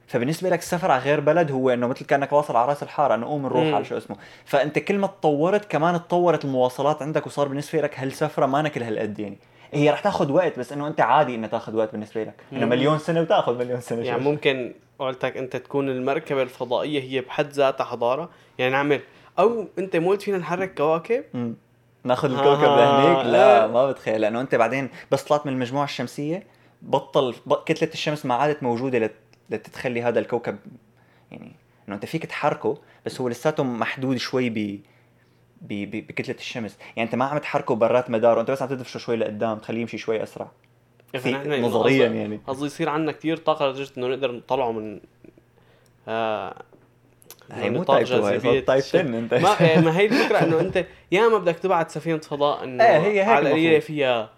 [0.06, 3.26] فبالنسبة لك السفر على غير بلد هو إنه مثل كأنك واصل على رأس الحارة إنه
[3.26, 3.74] قوم نروح.
[3.74, 8.46] على شو اسمه فأنت كل ما تطورت كمان تطورت المواصلات عندك وصار بالنسبة لك هالسفرة
[8.46, 9.38] ما كل هالقد يعني
[9.72, 12.66] هي رح تاخذ وقت بس إنه أنت عادي انها تاخذ وقت بالنسبة لك إنه.
[12.66, 17.50] مليون سنة وتاخذ مليون سنة يعني شو- ممكن قلتك أنت تكون المركبة الفضائية هي بحد
[17.52, 19.00] ذاتها حضارة يعني نعمل
[19.38, 21.54] أو أنت مو فينا نحرك كواكب مم.
[22.04, 23.70] ناخذ الكوكب آه، لهنيك لا إيه.
[23.70, 26.42] ما بتخيل لأنه أنت بعدين بس طلعت من المجموعة الشمسية
[26.82, 27.34] بطل.
[27.66, 29.12] كتلة الشمس ما عادت موجودة لت...
[29.50, 30.58] لتتخلي هذا الكوكب
[31.30, 31.52] يعني
[31.88, 34.80] إنه أنت فيك تحركه بس هو لساته محدود شوي ب.
[35.66, 39.58] بكتلة الشمس يعني أنت ما عم تحركه برات مداره انت بس عم تدفشه شوي لقدام
[39.58, 40.50] تخليه يمشي شوي أسرع
[41.12, 45.00] في فنحن نظريا يعني قصدي يصير عندنا كثير طاقة لدرجة إنه نقدر نطلعه من
[46.08, 46.62] آه
[47.52, 49.00] هي مو تايب 2 هي جاذبية صارت تايب الشمس.
[49.00, 52.64] 10 أنت ما إيه، ما هي الفكرة إنه أنت يا ما بدك تبعت سفينة فضاء
[52.64, 53.78] إنه إيه، هي هيك على القليلة.
[53.78, 54.30] فيها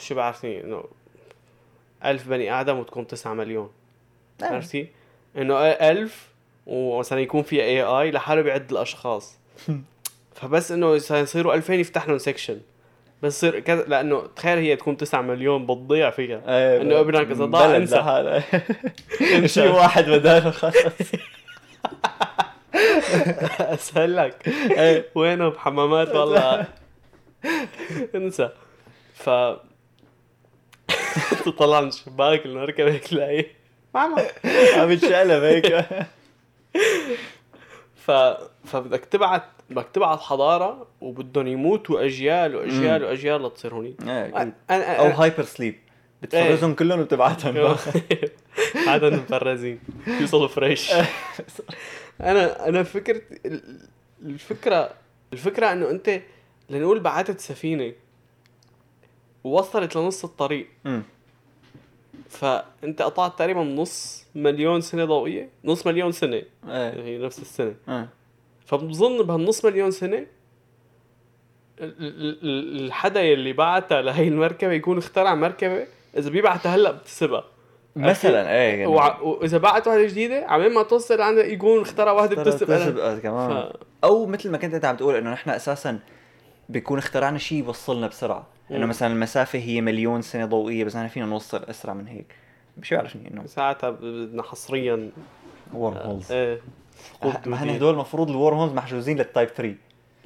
[0.00, 0.84] شو بعرفني إنه
[2.04, 3.70] ألف بني آدم وتكون 9 مليون.
[4.42, 4.88] عرفتي؟
[5.36, 6.28] إنه ألف
[6.66, 9.38] ومثلا يكون فيها اي اي لحاله بيعد الأشخاص.
[10.34, 12.60] فبس إنه يصيروا 2000 يفتح لهم سكشن
[13.22, 16.42] بس يصير كذا لأنه تخيل هي تكون 9 مليون بتضيع فيها.
[16.48, 18.42] إيه، إنه ابنك إذا ضاع انسى.
[19.54, 20.76] شيء واحد بداله خلص
[23.60, 24.54] اسهل لك.
[25.14, 26.66] وينه بحمامات؟ والله.
[28.14, 28.50] انسى.
[29.14, 29.30] ف
[31.44, 33.12] تطلع من الشباك المركبة هيك
[33.94, 34.26] ماما
[34.76, 35.84] عم يتشقلب هيك
[37.94, 38.10] ف
[38.64, 43.04] فبدك تبعت بدك تبعت حضارة وبدهم يموتوا أجيال وأجيال.
[43.04, 44.02] وأجيال لتصير هونيك
[44.70, 45.74] إيه، أو هايبر سليب
[46.22, 47.56] بتفرزهم كلهم وبتبعتهم.
[48.88, 49.80] عادة مفرزين.
[50.06, 50.92] يوصلوا fresh
[52.20, 53.88] أنا أنا فكرة ال-
[54.22, 54.90] الفكرة
[55.32, 56.20] الفكرة إنه أنت
[56.70, 57.92] لنقول بعتت سفينة
[59.44, 60.68] ووصلت لنص الطريق.
[62.40, 65.48] فأنت قطعت تقريبا نص مليون سنة ضوئية.
[65.64, 66.42] نص مليون سنة.
[66.68, 67.02] إيه.
[67.04, 67.74] هي نفس السنة.
[67.88, 68.08] إيه.
[68.66, 70.26] فبظن بهالنص مليون سنة ال-
[71.80, 77.44] ال- ال- الحدا يلي بعتها لهي المركبة يكون اخترع مركبة إذا بيبعتها هلأ بتسبها.
[77.96, 78.86] مثلا إيه يعني.
[78.86, 83.70] وع- وإذا بعت واحدة جديدة عمين ما توصل عندها يكون اخترع واحدة بتسبق كمان.
[83.70, 83.72] ف...
[84.04, 85.98] أو مثل ما كنت أنت عم تقول إنه نحن أساسا
[86.68, 88.46] بيكون اخترعنا شيء يوصلنا بسرعة.
[88.76, 88.86] إنه.
[88.86, 92.34] مثلا المسافة هي مليون سنة ضوئية بس نحن فينا نوصل أسرع من هيك.
[92.82, 95.10] شو بعرفني إنه؟ ساعتها بدنا حصريا.
[95.74, 96.60] wormholes إيه.
[97.20, 97.76] ثقوب ما هن دودية.
[97.76, 99.68] هدول المفروض ال wormholes محجوزين لل type 3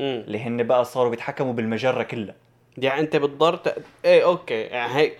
[0.01, 0.25] مم.
[0.27, 2.35] اللي هن بقى صاروا بيتحكموا بالمجرة كلها.
[2.79, 3.75] يعني أنت بتضطر ت...
[4.05, 4.55] إيه أوكي.
[4.61, 5.13] يعني هي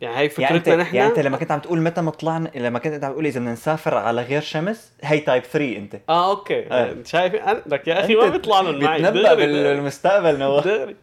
[0.00, 0.96] يعني هي يعني فكرتنا نحن.
[0.96, 3.40] يعني أنت لما كنت عم تقول متى ما طلعنا لما كنت انت عم تقول إذا
[3.40, 5.96] بدنا نسافر على غير شمس هي type 3 أنت.
[6.08, 6.60] آه أوكي.
[6.66, 9.02] انت شايف أنا- لك يا أخي ما بيطلع لهم معي
[9.36, 10.96] بالمستقبل نواف دغري.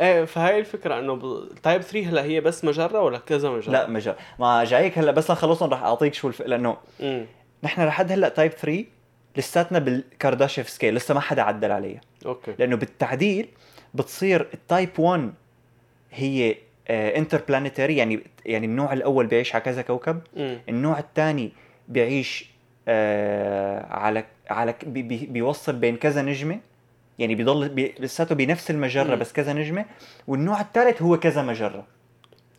[0.00, 1.48] إيه فهي الفكرة إنه ب...
[1.62, 5.30] type 3 هلا هي بس مجرة ولا كذا مجرة؟ لا مجال ما جايك هلا بس
[5.30, 6.42] نخلصهم رح أعطيك شو الف...
[6.42, 7.26] لأنه امم
[7.62, 8.84] نحن لحد هلا type 3
[9.36, 12.00] لساتنا بالكارداشيف scale لسه ما حدا عدل عليها.
[12.26, 12.54] أوكي.
[12.58, 13.48] لأنه بالتعديل
[13.94, 15.32] بتصير ال type 1
[16.12, 16.56] هي
[16.90, 20.20] interplanetary يعني يعني النوع الأول بيعيش على كذا كوكب.
[20.36, 21.52] امم النوع الثاني
[21.88, 22.50] بيعيش
[22.88, 26.58] آه على على بي بي بيوصل بين كذا نجمة.
[27.22, 29.20] يعني بيضل بي لساته بنفس المجرة مم.
[29.20, 29.84] بس كذا نجمة.
[30.26, 31.84] والنوع الثالث هو كذا مجرة.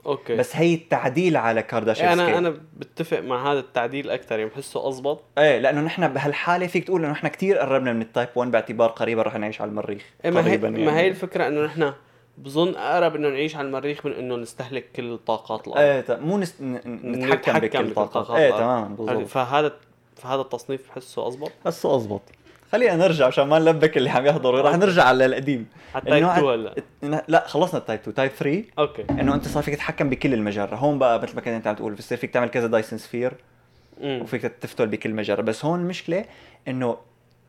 [0.05, 0.35] أوكي.
[0.35, 4.49] بس هي التعديل على كارداشيف إيه scale أنا أنا بتفق مع هذا التعديل أكثر يعني
[4.51, 8.29] بحسه اضبط إيه لأنه نحن بهالحالة فيك تقول إنه نحن كثير قربنا من ال type
[8.35, 10.85] 1 باعتبار قريبا رح نعيش على المريخ إيه ما هي قريبا يعني.
[10.85, 11.93] ما هي الفكرة إنه نحن
[12.37, 15.81] بظن أقرب إنه نعيش على المريخ من إنه نستهلك كل طاقات الأرض.
[15.81, 16.55] إيه مو نس...
[16.61, 18.59] ن- ن- نتحكم نتحكم بكل طاقات إيه الأرض.
[18.61, 19.27] تمام بالضبط.
[19.27, 19.73] فهذا
[20.15, 22.21] فهذا التصنيف بحسه اضبط بس اضبط
[22.73, 24.61] خلينا نرجع عشان ما نلبك اللي عم يحضروا.
[24.61, 25.65] رح نرجع على القديم.
[25.95, 27.25] على type إنه 2 عد- هلا.
[27.27, 29.05] لا خلصنا ال type 2 type 3 أوكي.
[29.09, 30.75] إنه أنت صار فيك تتحكم بكل المجرة.
[30.75, 33.33] هون بقى مثل ما كنت أنت عم تقول بصير فيك تعمل كذا Dyson sphere
[34.01, 35.41] وفيك تفتل بكل مجرة.
[35.41, 36.25] بس هون المشكلة
[36.67, 36.97] إنه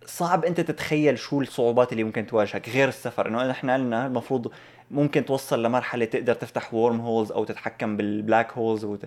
[0.07, 3.29] صعب أنت تتخيل شو الصعوبات اللي ممكن تواجهك غير السفر.
[3.29, 4.53] إنه إحنا قلنا المفروض
[4.91, 9.05] ممكن توصل لمرحلة تقدر تفتح wormholes أو تتحكم بال black holes وت...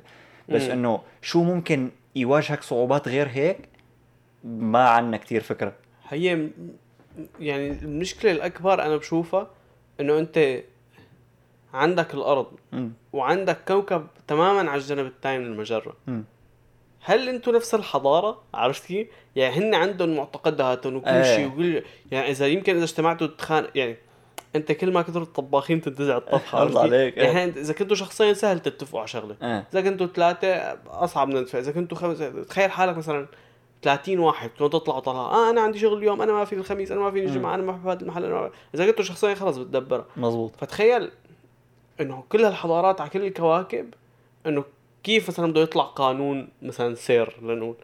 [0.49, 0.61] بس.
[0.61, 3.57] إنه شو ممكن يواجهك صعوبات غير هيك؟
[4.43, 5.73] ما عنا كتير فكرة.
[6.09, 6.51] هي م-
[7.39, 9.47] يعني المشكلة الأكبر أنا بشوفها
[9.99, 10.63] إنه أنت
[11.73, 12.91] عندك الأرض مم.
[13.13, 16.23] وعندك كوكب تماما على الجنب الثاني من المجرة مم.
[17.01, 21.35] هل أنتم نفس الحضارة عرفت كيف يعني هن عندهم معتقداتهم وكل إيه.
[21.35, 23.97] شيء وكل يعني إذا يمكن إذا اجتمعتوا تتخانق يعني
[24.55, 27.49] أنت كل ما كثروا الطباخين تنتزع الطبخة عرفت الله؟ عليك، يعني إيه.
[27.49, 30.47] إحنا إذا كنتوا شخصين سهل تتفقوا على شغلة إيه إذا كنتوا ثلاثة
[30.87, 33.27] أصعب من إذا كنتوا خمسه تخيل حالك مثلا
[33.81, 36.99] 30 واحد كنتوا تطلعوا طلعه آه أنا عندي شغل اليوم أنا ما في الخميس أنا
[37.01, 38.49] ما فيني الجمعة أنا ما بحب هذا المحل أنا ما...
[38.75, 40.05] إذا كنتوا شخصين خلص بتدبرها.
[40.17, 41.11] مزبوط فتخيل
[42.01, 43.93] إنه كل هالحضارات على كل الكواكب
[44.45, 44.63] إنه
[45.03, 47.75] كيف مثلا بده يطلع قانون مثلا سير لنقول.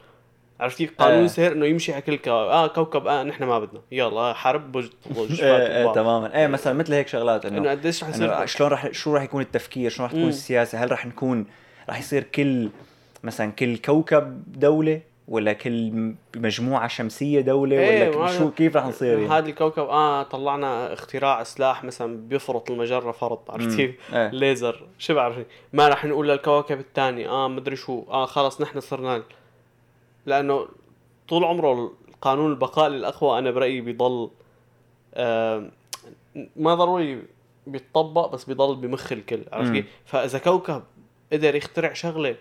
[0.59, 1.27] عرفت كيف؟ قانون آه.
[1.27, 3.81] سير إنه يمشي على كل الكواكب آه كوكب آه نحن ما بدنا.
[3.91, 4.89] يلا حرب بوج
[5.41, 6.39] إيه إيه تماما.
[6.39, 9.41] إيه مثلا مثل هيك شغلات إنه إنه قديش رح يصير شلون رح شو رح يكون
[9.41, 10.27] التفكير؟ شلون رح تكون.
[10.29, 11.45] السياسة؟ هل رح نكون
[11.89, 12.69] رح يصير كل
[13.23, 19.19] مثلا كل كوكب دولة؟ ولا كل مجموعه شمسية دولة إيه، ولا شو كيف رح نصير
[19.19, 23.77] يعني هذا الكوكب آه طلعنا اختراع سلاح مثلا بيفرط المجرة فرط عرفت.
[23.77, 25.35] كيف؟ إيه ليزر شو بعرف
[25.73, 29.23] ما راح نقول للكواكب الثاني آه مدري شو آه خلص نحن صرنا
[30.25, 30.67] لأنه
[31.29, 34.29] طول عمره القانون البقاء للأقوى أنا برأيي بيضل
[35.13, 35.69] آه
[36.55, 37.21] ما ضروري
[37.67, 39.71] بيتطبق بس بيضل بمخ الكل عرفت.
[39.71, 40.83] كيف؟ فإذا كوكب
[41.33, 42.35] قدر يخترع شغلة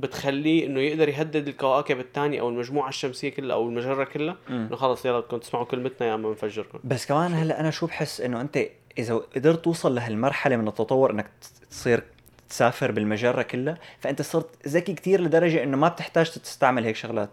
[0.00, 4.36] بتخليه إنه يقدر يهدد الكواكب الثانية أو المجموعة الشمسية كلها أو المجرة كلها.
[4.48, 8.20] إنه خلص يلا بدكم تسمعوا كلمتنا يا اما بنفجركم بس كمان هلأ أنا شو بحس
[8.20, 8.58] إنه أنت
[8.98, 11.30] إذا قدرت توصل لهالمرحلة من التطور إنك
[11.70, 12.02] تصير
[12.48, 17.30] تسافر بالمجرة كلها فأنت صرت ذكي كتير لدرجة إنه ما بتحتاج تستعمل هيك شغلات.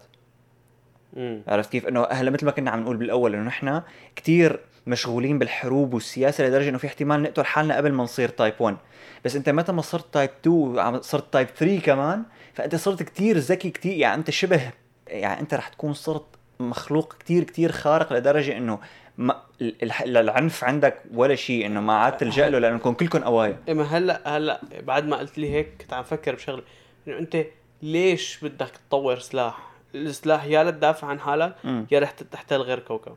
[1.48, 3.82] عرفت كيف؟ إنه هلا مثل ما كنا عم نقول بالأول إنه نحن
[4.16, 8.76] كتير مشغولين بالحروب والسياسة لدرجة إنه في احتمال نقتل حالنا قبل ما نصير type 1
[9.24, 12.22] بس أنت متى ما صرت type 2 وعم صرت type 3 كمان
[12.54, 14.70] فأنت صرت كتير ذكي كتير يعني أنت شبه
[15.06, 16.24] يعني أنت رح تكون صرت
[16.60, 18.78] مخلوق كتير كتير خارق لدرجة إنه
[19.18, 23.56] ما الح- العنف عندك ولا شيء إنه ما عاد تلجأ له لانكم كلكم قوايا.
[23.70, 26.62] اما هلأ هلأ بعد ما قلت لي هيك كنت عم فكر بشغلة
[27.08, 27.44] إنه أنت
[27.82, 31.54] ليش بدك تطور سلاح؟ السلاح يا لتدافع عن حالك.
[31.90, 33.16] يا رح تحتل غير كوكب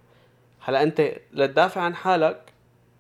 [0.60, 2.42] هلا أنت لتدافع عن حالك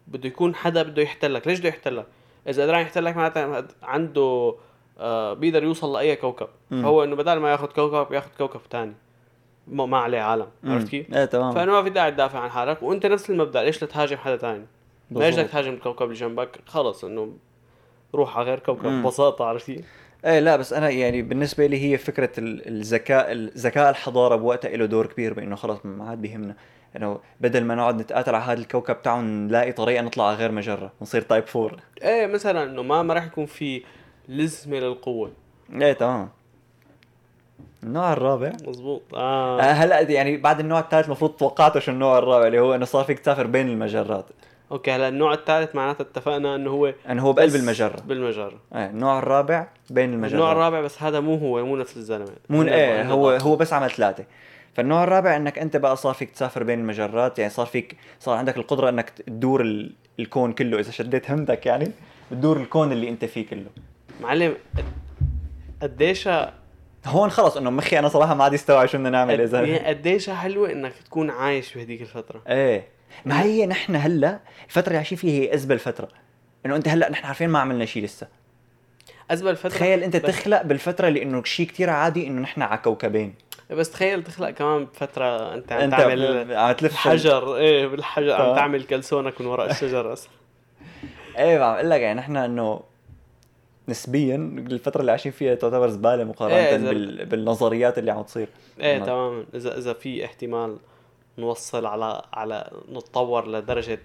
[0.07, 2.05] بده يكون حدا بده يحتلك ليش بده يحتلك
[2.47, 4.55] إذا قدران يحتلك معناتها عنده
[4.99, 6.83] آه بيقدر يوصل لأي كوكب مم.
[6.83, 8.93] فهو إنه بدل ما ياخذ كوكب ياخذ كوكب ثاني
[9.67, 12.83] ما ما عليه عالم عرفت كيف؟ إيه تمام فانه ما في داعي تدافع عن حالك
[12.83, 14.65] وأنت نفس المبدأ ليش لا تهاجم حدا ثاني؟
[15.11, 17.33] ليش بدك تهاجم الكوكب اللي جنبك؟ خلص إنه
[18.15, 18.85] روح على غير كوكب.
[18.87, 19.85] ببساطة عرفت كيف؟
[20.25, 24.85] إيه لا بس أنا يعني بالنسبة لي هي فكرة ال- الذكاء الذكاء الحضارة بوقتها له
[24.85, 26.55] دور كبير بإنه خلص ما عاد بيهمنا.
[26.97, 30.91] إنه بدل ما نقعد نتقاتل على هذا الكوكب تعالوا نلاقي طريقة نطلع على غير مجرة
[31.01, 33.83] نصير تايب 4 إيه مثلا إنه ما ما راح يكون في
[34.29, 35.31] لزمة للقوة.
[35.81, 36.29] إيه تمام.
[37.83, 38.51] النوع الرابع.
[38.67, 39.59] مزبوط آه.
[39.61, 43.03] آه هلأ يعني بعد النوع الثالث المفروض توقعته شو النوع الرابع اللي هو إنه صار
[43.03, 44.25] فيك تسافر بين المجرات.
[44.71, 48.01] أوكي هلا النوع الثالث معناته اتفقنا إنه هو إنه هو بقلب المجرة.
[48.07, 48.59] بالمجرة.
[48.75, 52.31] إيه النوع الرابع بين المجرات النوع الرابع بس هذا مو هو مو نفس الزلمة.
[52.49, 53.41] مو إيه هو ضغط.
[53.41, 54.25] هو بس عمل ثلاثة.
[54.73, 58.57] فالنوع الرابع إنك أنت بقى صار فيك تسافر بين المجرات يعني صار فيك صار عندك
[58.57, 61.91] القدرة إنك تدور ال- الكون كله إذا شديت همتك يعني
[62.31, 63.65] تدور الكون اللي أنت فيه كله.
[64.21, 64.83] معلم قد-
[65.81, 66.29] قديش
[67.05, 70.29] هون خلص إنه مخي أنا صراحة ما عاد يستوعب شو بدنا نعمل اذا قد- قديش
[70.29, 72.41] حلوة إنك تكون عايش بهديك الفترة.
[72.47, 72.87] إيه.
[73.25, 76.07] ما هي نحن هلا الفترة اللي عايشين فيها هي أزبل فترة.
[76.65, 78.27] إنه أنت هلا نحن عارفين ما عملنا شيء لسه.
[79.31, 83.35] أزبل فترة؟ تخيل أنت تخلق بالفترة اللي إنه شيء كتير عادي إنه نحن على كوكبين.
[83.71, 88.55] بس تخيل تخلق كمان بفتره أنت عم أنت تعمل عم تلف حجر إيه بالحجر عم.
[88.55, 90.31] تعمل كلسونك من وراء الشجر أصلا.
[91.37, 92.81] إيه عم أقول لك يعني نحن إنه
[93.89, 97.25] نسبيا الفترة اللي عايشين فيها تعتبر زبالة مقارنة إيه، بال...
[97.25, 98.47] بالنظريات اللي عم تصير.
[98.79, 99.45] إيه ما- تماما.
[99.55, 100.77] اذا إذا في احتمال
[101.37, 103.99] نوصل على على نتطور لدرجة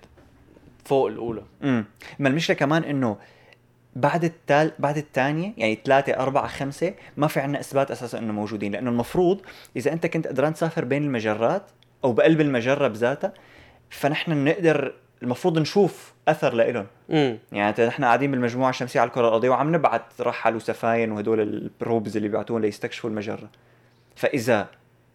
[0.85, 1.43] فوق الأولى.
[1.63, 1.85] امم
[2.19, 3.17] ما المشكلة كمان إنه
[3.97, 8.73] بعد التال بعد الثانية يعني ثلاثة أربعة خمسة ما في عنا إثبات أساسا إنه موجودين.
[8.73, 9.41] لأنه المفروض
[9.77, 11.63] إذا أنت كنت قدران تسافر بين المجرات
[12.05, 13.33] أو بقلب المجرة بذاتها
[13.91, 16.87] فنحن نقدر المفروض نشوف أثر لإلهم.
[17.53, 22.29] يعني نحن قاعدين بالمجموعة الشمسية على الكرة الأرضية وعم نبعت رحل وسفاين وهدول البروبز اللي
[22.29, 23.51] بيبعتون ليستكشفوا المجرة.
[24.17, 24.69] فإذا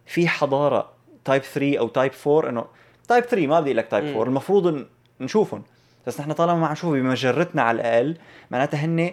[0.06, 0.92] في حضارة
[1.24, 2.64] type 3 أو type 4 إنه
[3.08, 4.28] type 3 ما بدي لك type 4 مم.
[4.28, 4.86] المفروض
[5.20, 5.62] نشوفهم.
[6.06, 8.16] بس نحن طالما ما عم نشوف بمجرتنا على الأقل
[8.50, 9.10] معناتها هن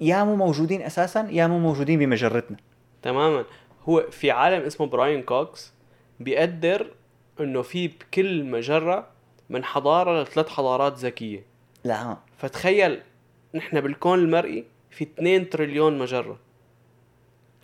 [0.00, 2.56] يا مو موجودين أساسا يا مو موجودين بمجرتنا.
[3.02, 3.44] تماما.
[3.88, 5.72] هو في عالم اسمه براين كوكس
[6.20, 6.86] بيقدر
[7.40, 9.06] إنه في بكل مجرة
[9.50, 11.46] من حضارة لثلاث حضارات ذكية.
[11.84, 12.16] لا.
[12.38, 13.00] فتخيل
[13.54, 16.38] نحن بالكون المرئي في 2 تريليون مجرة.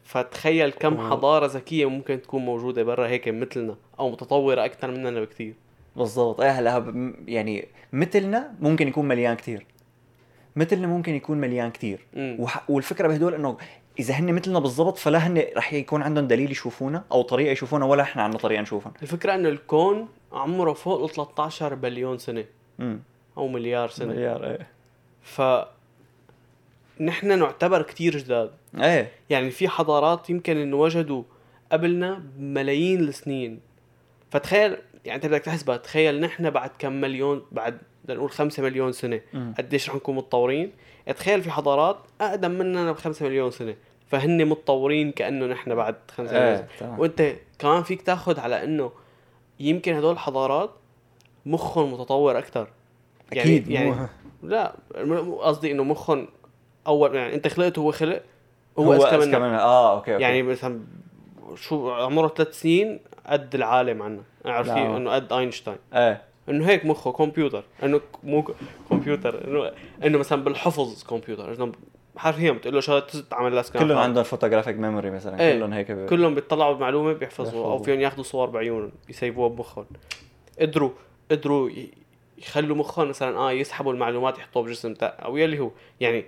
[0.09, 1.11] فتخيل كم واو.
[1.11, 5.55] حضارة ذكية ممكن تكون موجودة برا هيك مثلنا أو متطورة أكثر مننا بكثير
[5.97, 6.41] بالضبط.
[6.41, 6.93] إيه هلا
[7.27, 9.67] يعني مثلنا ممكن يكون مليان كتير.
[10.57, 12.07] مثلنا ممكن يكون مليان كتير.
[12.15, 12.37] مم.
[12.41, 12.71] وح...
[12.71, 13.57] والفكرة بهدول إنه
[13.99, 18.03] إذا هن مثلنا بالضبط فلا هن رح يكون عندهم دليل يشوفونا أو طريقة يشوفونا ولا
[18.03, 18.93] إحنا عندنا طريقة نشوفهم.
[19.03, 22.45] الفكرة إنه الكون عمره فوق ال 13 بليون سنة.
[22.81, 23.01] امم
[23.37, 24.15] أو مليار سنة.
[24.15, 24.67] مليار إيه.
[25.23, 25.43] ف
[27.01, 28.51] نحن نعتبر كتير جداد.
[28.81, 29.13] إيه.
[29.31, 31.23] يعني في حضارات يمكن انه وجدوا
[31.73, 33.61] قبلنا بملايين السنين.
[34.31, 38.93] فتخيل يعني أنت بدك تحسبها تخيل نحن بعد كم مليون بعد بدنا نقول 5 مليون
[38.93, 39.21] سنة.
[39.59, 40.73] قديش رح نكون متطورين؟
[41.07, 43.75] يعني تخيل في حضارات أقدم مننا ب 5 مليون سنة.
[44.07, 46.67] فهن متطورين كأنه نحن بعد 5 مليون إيه سنة.
[46.81, 46.99] تمام.
[47.01, 48.93] وأنت كمان فيك تاخذ على إنه
[49.61, 50.71] يمكن هدول الحضارات
[51.47, 52.69] مخهم متطور أكثر
[53.33, 54.07] أكيد يعني مو-
[54.43, 54.75] لا
[55.41, 56.29] قصدي إنه مخهم
[56.89, 58.23] أول يعني أنت خلقت هو خلق
[58.79, 59.35] هو, هو أذكى منك.
[59.35, 60.23] آه أوكي, أوكي.
[60.23, 60.81] يعني مثلا
[61.55, 64.97] شو عمره ثلاث سنين قد العالم عنا عارفين نعم.
[64.97, 65.79] إنه قد أينشتاين.
[65.95, 66.23] إيه.
[66.49, 67.65] إنه هيك مخه كمبيوتر.
[67.83, 68.45] إنه مو
[68.91, 69.45] كمبيوتر.
[69.45, 69.71] إنه
[70.05, 71.55] إنه مثلا بالحفظ كمبيوتر.
[71.55, 71.73] إنه
[72.17, 75.41] حرفيا بتقول له شغله تعمل لها سكان كلهم عندهم photographic memory مثلا.
[75.41, 75.59] إيه.
[75.59, 76.07] كلهم هيك ب...
[76.07, 77.79] كلهم بيطلعوا بمعلومة بيحفظوها أو.
[77.79, 79.87] فيهم ياخذوا صور بعيونهم يسيبوها بمخهم.
[80.61, 80.91] قدروا
[81.31, 81.71] قدروا
[82.39, 85.71] يخلوا مخهم مثلا آه يسحبوا المعلومات يحطوها بجسم أو يلي هو.
[86.01, 86.25] يعني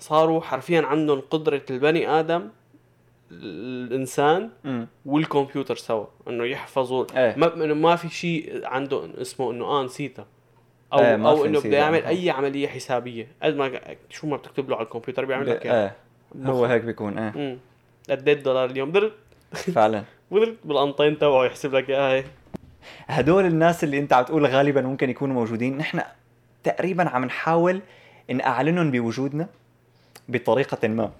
[0.00, 2.48] صاروا حرفيا عندهم قدرة البني آدم
[3.30, 4.86] الإنسان مم.
[5.06, 7.34] والكمبيوتر سوا إنه يحفظوا إيه.
[7.36, 10.26] ما ما في شيء عنده اسمه إنه آه نسيتها
[10.92, 12.04] أو إيه، ما أو إنه بده يعمل.
[12.04, 13.28] أي عملية حسابية.
[13.42, 13.80] قد ما
[14.10, 15.94] شو ما بتكتب له على الكمبيوتر بيعمل لك اياها
[16.36, 17.58] إيه هو هيك بيكون إيه.
[18.10, 18.92] قد دولار اليوم.
[18.92, 19.12] درت.
[19.52, 20.04] فعلا.
[20.32, 22.24] درت بالقنطين تبعه يحسب لك اياها
[23.06, 25.76] هدول الناس اللي أنت عم تقول غالبا ممكن يكونوا موجودين.
[25.76, 26.00] نحن
[26.62, 27.80] تقريبا عم نحاول
[28.30, 29.48] نعلنهم بوجودنا.
[30.28, 31.10] بطريقة ما.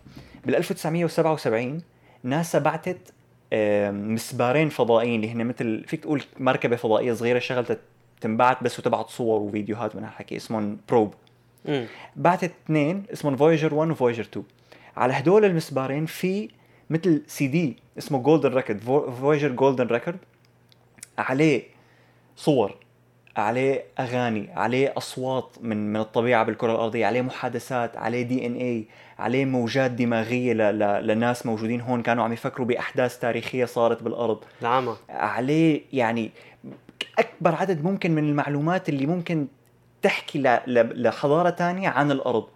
[0.46, 1.82] بال 1977
[2.22, 2.98] ناسا بعتت
[3.92, 7.76] مسبارين فضائيين اللي هن مثل فيك تقول مركبة فضائية صغيرة شغلتها
[8.20, 11.14] تنبعت بس وتبعت صور وفيديوهات من هالحكي اسمهم probe
[12.16, 14.46] بعتت اثنين اسمهم فويجر 1 وفويجر 2
[14.96, 16.48] على هدول المسبارين في
[16.90, 18.80] مثل سي دي اسمه golden record
[19.20, 20.18] فويجر golden record
[21.18, 21.62] عليه
[22.36, 22.76] صور.
[23.38, 28.84] عليه أغاني عليه أصوات من من الطبيعة بالكرة الأرضية عليه محادثات عليه DNA
[29.18, 30.78] عليه موجات دماغية ل...
[30.78, 31.06] ل...
[31.06, 34.38] لناس موجودين هون كانوا عم يفكروا بأحداث تاريخية صارت بالأرض.
[34.62, 36.30] العمى عليه يعني
[37.18, 39.46] أكبر عدد ممكن من المعلومات اللي ممكن
[40.02, 40.60] تحكي ل...
[40.66, 41.02] ل...
[41.02, 42.46] لحضارة تانية عن الأرض.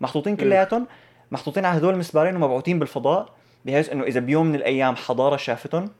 [0.00, 0.86] محطوطين كلياتهم
[1.30, 3.28] محطوطين على هدول المسبارين ومبعوثين بالفضاء
[3.64, 5.90] بحيث إنه إذا بيوم من الأيام حضارة شافتهم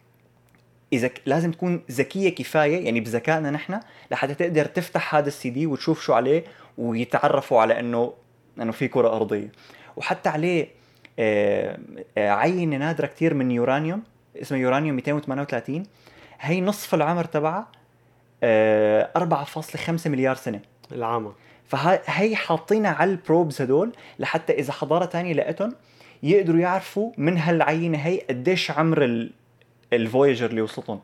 [0.93, 1.11] إذا.
[1.27, 6.13] لازم تكون ذكية كفاية يعني بذكائنا نحن لحتى تقدر تفتح هذا السي دي وتشوف شو
[6.13, 6.45] عليه
[6.79, 8.13] ويتعرفوا على إنه
[8.61, 9.53] إنه في كرة أرضية
[9.97, 10.69] وحتى عليه
[11.19, 11.79] آه،
[12.19, 14.03] آه، عينة نادرة كتير من يورانيوم
[14.43, 15.83] اسمها يورانيوم 238
[16.41, 17.69] هي نصف العمر تبعها
[18.43, 20.61] آه، 4.5 مليار سنة
[20.93, 21.33] العمى
[21.67, 25.75] فهي حاطينها على ال probes هدول لحتى إذا حضارة تانية لقيتهم
[26.23, 29.29] يقدروا يعرفوا من هالعينة هي قديش عمر.
[29.93, 31.01] الفويجر اللي وصلتهم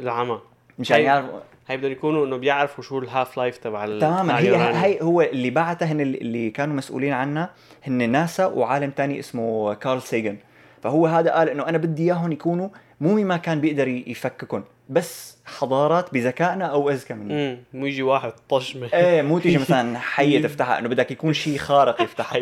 [0.00, 0.40] العمى.
[0.78, 1.38] مشان هي- يعرفوا
[1.68, 4.56] هي بدهم يكونوا إنه بيعرفوا شو ال half life تبع تماما هي.
[4.84, 7.50] هي هو اللي بعتها هن اللي- كانوا مسؤولين عنها
[7.86, 10.36] هن ناسا وعالم تاني اسمه كارل سيجن.
[10.82, 12.68] فهو هذا قال إنه أنا بدي إياهم يكونوا
[13.00, 18.32] مو ما كان بيقدر يفككهم بس حضارات بذكائنا أو أذكى منه امم مو يجي واحد
[18.48, 18.88] طشمة.
[18.94, 22.40] إيه مو تيجي مثلا حية تفتحها إنه بدك يكون شيء خارق يفتحها.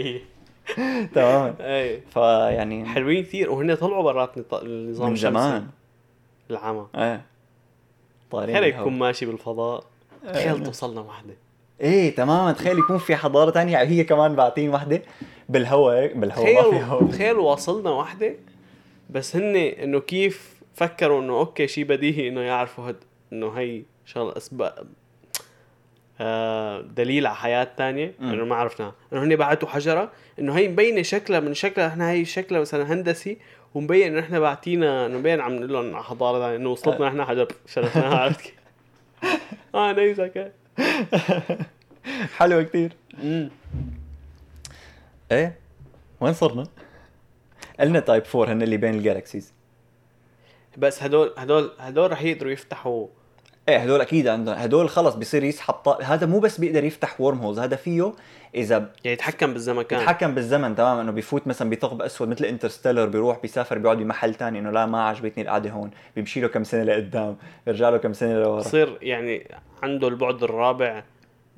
[1.15, 2.01] تماما إيه.
[2.15, 5.17] فيعني حلوين كثير وهن طلعوا برات النظام من.
[5.17, 5.67] زمان.
[6.51, 6.87] العمى.
[6.95, 7.23] إيه.
[8.31, 8.75] طايرين تخيل.
[8.75, 9.85] يكون ماشي بالفضاء.
[10.25, 10.33] إيه.
[10.33, 11.35] تخيل توصلنا وحدة.
[11.81, 13.79] إيه تماما تخيل يكون في حضارة تانية.
[13.83, 15.03] هي كمان باعتين وحدة.
[15.49, 17.05] بالهواء بالهواء ما في هواء.
[17.05, 18.35] تخيل واصلنا وحدة
[19.11, 22.97] بس هن إنه كيف فكروا إنه أوكي شيء بديهي إنه يعرفوا هد
[23.33, 24.87] إنه هي شغله اسباب
[26.95, 28.33] دليل على حياة تانية مم.
[28.33, 32.25] إنه ما عرفناها إنه هن بعتوا حجرة إنه هي مبينة شكلها من شكلها إحنا هي
[32.25, 33.39] شكلها مثلا هندسي
[33.75, 37.25] ومبين إنه إحنا باعتينا إنه مبين عم نقول لهم على حضارة تانية إنه وصلتنا إحنا
[37.25, 38.55] حجر شرفناها عرفت كيف؟
[39.75, 40.53] آه نيزك
[42.37, 42.93] حلوة كتير
[43.23, 43.51] امم
[45.33, 45.59] إيه
[46.21, 46.67] وين صرنا؟
[47.81, 49.53] قلنا type 4 هن اللي بين ال galaxies
[50.77, 53.07] بس هدول هدول هدول رح يقدروا يفتحوا
[53.69, 54.55] إيه هدول أكيد عندهم.
[54.55, 56.03] هدول خلص بصير يسحب طاق...
[56.03, 58.13] هذا مو بس بيقدر يفتح wormholes هذا فيه
[58.55, 63.39] إذا يعني يتحكم بالزمكان بيتحكم بالزمن تمام إنه بيفوت مثلا بثقب أسود مثل انترستيلر بيروح
[63.43, 67.37] بيسافر بيقعد بمحل تاني إنه لا ما عجبتني القعدة هون بيمشي له كم سنة لقدام
[67.67, 68.61] بيرجع له كم سنة لورا.
[68.61, 69.49] بصير يعني
[69.83, 71.03] عنده البعد الرابع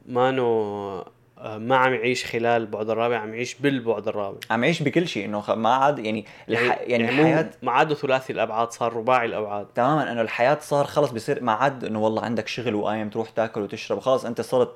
[0.07, 1.05] مانو
[1.43, 4.39] ما عم يعيش خلال البعد الرابع عم يعيش بالبعد الرابع.
[4.51, 6.61] عم يعيش بكل شيء انه ما عاد يعني الح...
[6.63, 9.67] يعني, يعني مو- الحياة ما عاده ثلاثي الأبعاد صار رباعي الأبعاد.
[9.67, 13.61] تماما إنه الحياة صار خلص بصير ما عاد إنه والله عندك شغل وقايم تروح تاكل
[13.61, 13.99] وتشرب.
[13.99, 14.73] خلص أنت صرت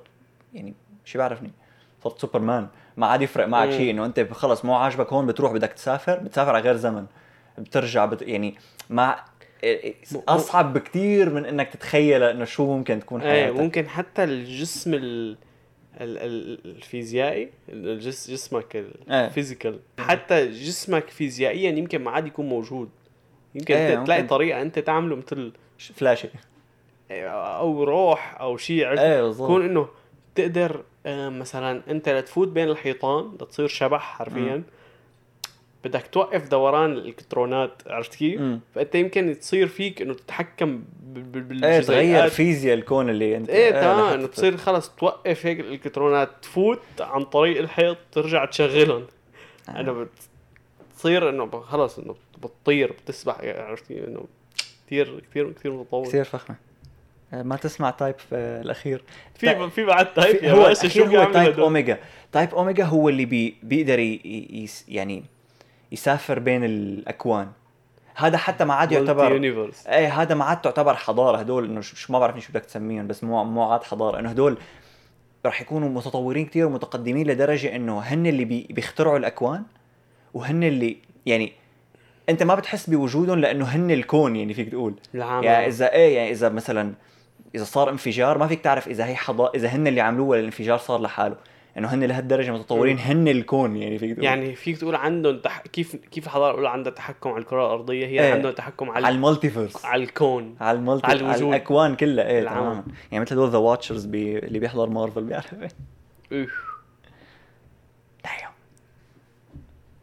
[0.54, 1.50] يعني شو بعرفني؟
[2.04, 2.66] صرت سوبرمان.
[2.96, 3.70] ما عاد يفرق معك.
[3.70, 7.06] شيء إنه أنت خلص مو عاجبك هون بتروح بدك تسافر بتسافر على غير زمن.
[7.58, 8.22] بترجع بت...
[8.22, 8.54] يعني
[8.90, 13.60] مو- أصعب بكثير من إنك تتخيل إنه شو ممكن تكون إيه حياتك.
[13.60, 15.36] ممكن حتى الجسم ال...
[16.00, 16.18] ال...
[16.18, 16.58] ال...
[16.64, 18.30] الفيزيائي الجس...
[18.30, 19.26] جسمك إيه.
[19.26, 22.88] ال physical حتى جسمك فيزيائيا يمكن ما عاد يكون موجود
[23.54, 24.30] يمكن إيه، انت تلاقي ممكن.
[24.30, 26.28] طريقة أنت تعمله مثل flashy
[27.10, 29.88] أو روح أو شيء عرفت إيه يكون إنه
[30.34, 34.64] تقدر آه، مثلا أنت لتفوت بين الحيطان لتصير شبح حرفيا مم.
[35.84, 38.40] بدك توقف دوران الالكترونات عرفت كيف؟
[38.74, 44.00] فأنت يمكن تصير فيك إنه تتحكم بال- إيه تغير فيزياء الكون اللي انت إيه تمام
[44.04, 49.06] لحتى إنه تصير خلص توقف هيك الالكترونات تفوت عن طريق الحيط ترجع تشغلهم
[49.68, 49.80] آه.
[49.80, 50.06] إنه
[50.92, 54.24] بتصير إنه خلص إنه بتطير بتسبح عرفت كيف؟ إنه
[54.86, 56.56] كثير كثير كثير متطور كثير فخمة
[57.32, 59.02] آه، ما تسمع type آه، الأخير
[59.34, 61.98] في في بعد type يا هو شو هو type؟ omega
[62.32, 63.98] type omega هو اللي بي بيقدر
[64.88, 65.22] يعني
[65.92, 67.48] يسافر بين الأكوان.
[68.14, 69.32] هذا حتى ما عاد يعتبر
[69.88, 71.36] إيه هذا ما عاد تعتبر حضارة.
[71.36, 74.18] هدول إنه ما بعرفني شو بدك تسميهم بس مو مو عاد حضارة.
[74.18, 74.58] إنه هدول
[75.46, 78.66] رح يكونوا متطورين كتير ومتقدمين لدرجة إنه هن اللي بي...
[78.70, 79.62] بيخترعوا الأكوان
[80.34, 81.52] وهن اللي يعني
[82.28, 84.94] أنت ما بتحس بوجودهم لأنه هن الكون يعني فيك تقول.
[85.14, 86.92] العام يعني اذا إيه يعني إذا مثلا
[87.54, 90.78] إذا صار انفجار ما فيك تعرف إذا هي حضا إذا هن اللي عملوه ولا الانفجار
[90.78, 91.36] صار لحاله.
[91.78, 92.98] إنه هن لهالدرجة متطورين.
[92.98, 95.60] هن الكون يعني فيك تقول يعني فيك تقول عندهم تح...
[95.60, 98.32] كيف كيف الحضارة الأولى عندها تحكم على الكرة الأرضية هي إيه.
[98.32, 101.48] عندهم تحكم على على ال multiverse على الكون على ال multi على على.
[101.48, 102.60] الأكوان كلها إيه العالم.
[102.60, 104.38] تماما يعني مثل هدول the watchers بي...
[104.38, 105.54] اللي بيحضر مارفل بيعرف
[106.32, 106.46] إيه.
[108.26, 108.52] Damn.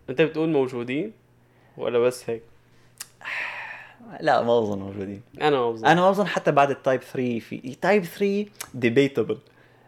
[0.09, 1.11] أنت بتقول موجودين
[1.77, 2.41] ولا بس هيك؟
[4.19, 7.39] لا ما اظن موجودين أنا ما بظن أنا ما اظن حتى بعد ال type 3
[7.39, 9.37] في type 3 debatable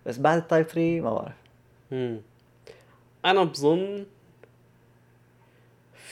[0.06, 1.41] بس بعد ال type 3 ما بعرف
[1.92, 2.22] مم.
[3.26, 4.06] أنا بظن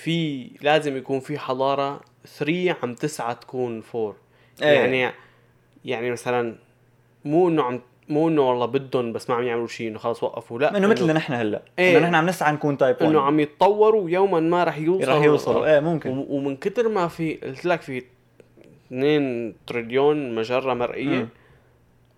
[0.02, 2.02] في لازم يكون في حضارة
[2.38, 4.16] 3 عم تسعى تكون 4
[4.62, 4.68] إيه.
[4.68, 5.14] يعني
[5.86, 6.56] يعني مثلا
[7.26, 10.60] مو إنه عم مو إنه والله بدهم بس ما عم يعملوا شيء إنه خلص وقفوا
[10.60, 11.98] لا إنه مثلنا نحن هلأ إيه.
[11.98, 15.24] إنه نحن عم نسعى نكون type 1 إنه عم يتطوروا يوما ما رح يوصلوا رح
[15.24, 18.04] يوصلوا إيه ممكن وم- ومن كتر ما في قلت لك في
[18.88, 21.30] 2 تريليون مجرة مرئية مم.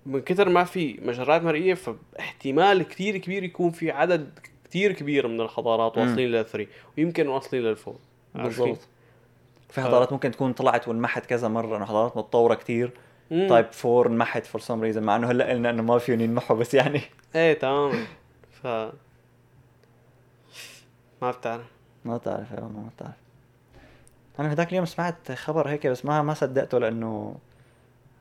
[0.06, 5.42] من كتر ما في مجرات مرئية فاحتمال كتير كبير يكون في عدد كتير كبير من
[5.42, 5.98] الحضارات.
[5.98, 6.68] واصلين لل three
[6.98, 7.96] ويمكن واصلين لل four؟
[8.36, 8.88] بالضبط.
[9.70, 12.92] في حضارات ممكن تكون طلعت وانمحت كذا مرة انه حضارات متطورة كتير.
[13.32, 13.48] مم.
[13.50, 16.74] type 4 انمحت for some reason مع إنه هلأ قلنا إنه ما فيهم ينمحوا بس
[16.74, 17.02] يعني.
[17.36, 18.06] إيه تماما
[18.52, 18.68] ف
[21.22, 21.66] ما بتعرف.
[22.06, 23.16] ما بتعرف ما بتعرف.
[24.40, 27.36] أنا في ذاك اليوم سمعت خبر هيك بس ما ما صدقته لأنه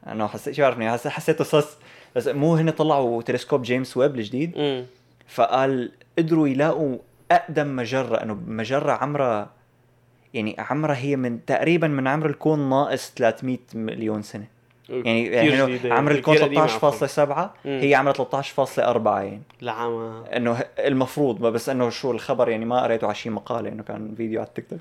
[0.06, 1.76] انه حسيت شو بعرفني حس- حسيته صص.
[2.16, 4.56] بس مو هن طلعوا تلسكوب جيمس ويب الجديد.
[4.58, 4.84] امم
[5.28, 6.98] فقال قدروا يلاقوا
[7.30, 9.50] أقدم مجرة إنه مجرة عمرها
[10.34, 14.46] يعني عمرها هي من تقريبا من عمر الكون ناقص 300 مليون سنة.
[14.88, 19.42] يعني, يعني عمر الكون 13.7 هي عمرها 13.4 يعني.
[19.62, 20.26] لعمة.
[20.26, 24.40] إنه المفروض بس إنه شو الخبر يعني ما قريته على شي مقالة إنه كان فيديو
[24.40, 24.80] على التيك توك.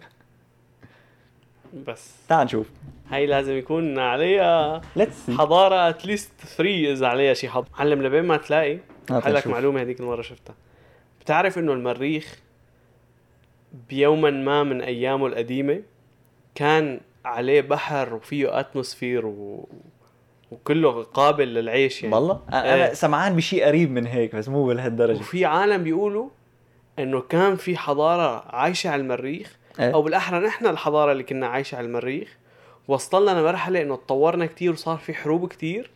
[1.88, 2.14] بس.
[2.30, 2.68] تعال نشوف.
[3.10, 8.38] هاي لازم يكون عليها ليتس حضارة اتليست 3 اذا عليها شي حض معلم لبين ما
[8.38, 8.78] تلاقي
[9.12, 9.48] آه، حلك.
[9.48, 10.56] معلومة هذيك المرة شفتها.
[11.22, 12.40] بتعرف إنه المريخ
[13.90, 15.82] بيوما ما من أيامه القديمة
[16.56, 19.70] كان عليه بحر وفيه اتموسفير و...
[20.52, 22.16] وكله قابل للعيش يعني.
[22.16, 22.94] والله؟ أنا إيه.
[22.94, 26.30] سمعان بشيء قريب من هيك بس مو لهالدرجه وفي عالم بيقولوا
[27.00, 29.94] إنه كان في حضارة عايشة على المريخ إيه.
[29.94, 32.38] أو بالأحرى نحن الحضارة اللي كنا عايشة على المريخ.
[32.88, 35.92] وصلنا لمرحلة إنه تطورنا كتير وصار في حروب كتير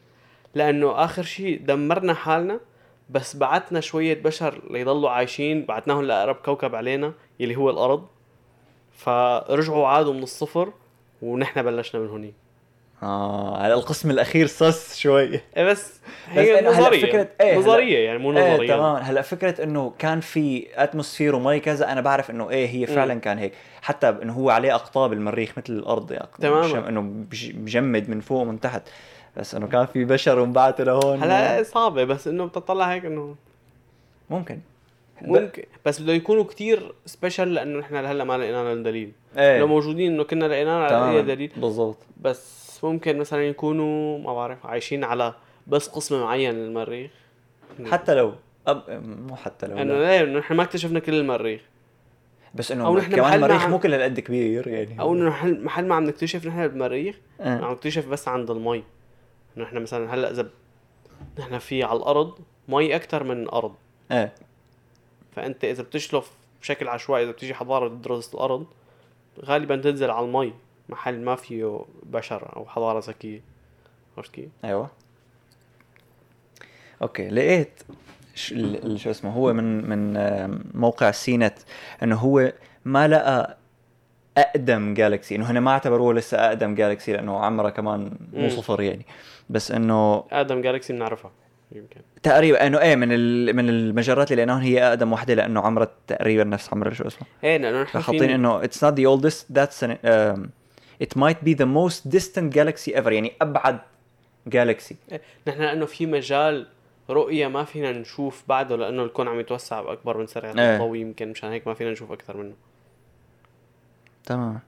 [0.56, 2.60] لأنه آخر شيء دمرنا حالنا
[3.10, 8.08] بس بعتنا شوية بشر ليضلوا عايشين بعتناهم لأقرب كوكب علينا يلي هو الأرض.
[8.92, 10.74] فرجعوا عادوا من الصفر
[11.22, 12.34] ونحن بلشنا من هونيك
[13.04, 15.40] آه على القسم الأخير صص شوي.
[15.58, 16.00] إيه بس
[16.30, 17.02] هي هلا نظرية.
[17.12, 18.68] فكرة- إيه، هلا- نظرية يعني مو إيه نظرية.
[18.68, 18.96] تمام.
[18.96, 23.38] هلا فكرة إنه كان في اتموسفير ومي كذا أنا بعرف إنه إيه هي فعلا كان
[23.38, 23.54] هيك.
[23.82, 26.90] حتى إنه هو عليه أقطاب المريخ مثل الأرض يعني تماماً.
[26.90, 28.82] إنه بج- مجمد من فوق ومن تحت.
[29.38, 31.24] بس إنه كان في بشر وانبعثوا لهون.
[31.24, 33.36] هلا صعبة بس إنه بتطلع هيك إنه
[34.30, 34.60] ممكن.
[35.22, 35.64] ممكن.
[35.86, 39.12] بس بده يكونوا كتير سبيشل لأنه نحن لهلا ما لقينا لهم دليل.
[39.38, 39.60] إيه.
[39.60, 41.52] لو موجودين إنه كنا لقينا أي دليل.
[41.58, 41.98] بالضبط.
[42.22, 45.34] بس ممكن مثلا يكونوا ما بعرف عايشين على
[45.68, 47.12] بس قسم معين من المريخ
[47.86, 48.34] حتى لو
[48.68, 48.84] أب...
[49.30, 50.00] مو حتى لو إنه لا.
[50.00, 51.62] ليه إنه نحن ما اكتشفنا كل المريخ.
[52.56, 55.00] بس إنه أو نحن كمان المريخ عم- مو كل هالقد كبير يعني.
[55.00, 57.48] أو إنه محل محل ما عم نكتشف نحن بالمريخ إيه.
[57.48, 58.84] عم نكتشف بس عند المي.
[59.58, 60.50] إنه نحن مثلا هلأ إذا
[61.40, 63.76] نحن في على الأرض مي أكثر من الأرض
[64.12, 64.34] إيه.
[65.36, 66.32] فأنت إذا بتشلف
[66.62, 68.66] بشكل عشوائي إذا بتيجي حضارة تدرس الأرض
[69.46, 70.54] غالبا تنزل على المي.
[70.90, 73.42] محل ما فيه بشر أو حضارة ذكية.
[74.18, 74.90] عرفت كيف؟ أيوه.
[77.02, 77.84] okay لقيت
[78.36, 80.20] شو اسمه هو من من
[80.74, 81.54] موقع CNET
[82.04, 82.54] إنه هو
[82.86, 83.58] ما لقى
[84.38, 88.50] أقدم galaxy إنه هنا ما اعتبروه لسه أقدم galaxy لأنه عمره كمان مو.
[88.50, 89.06] صفر يعني.
[89.50, 91.32] بس إنه آدم جالكسي بنعرفها
[91.72, 92.02] يمكن.
[92.24, 93.10] تقريبا إنه إيه من
[93.56, 97.28] من المجرات اللي لقيناهم هي أقدم وحدة لأنه عمرها تقريبا نفس عمر شو اسمه.
[97.44, 100.63] إيه لأنه نحن فحاطين فين إنه the oldest that's an, um,
[101.04, 103.80] it might be the most distant galaxy ever يعني أبعد
[104.48, 104.96] جالكسي
[105.48, 106.68] نحن لأنه في مجال
[107.10, 110.52] رؤية ما فينا نشوف بعده لأنه الكون عم يتوسع باكبر من سرعة.
[110.52, 112.54] الضوء يمكن مشان هيك ما فينا نشوف أكثر منه.
[114.26, 114.60] تمام.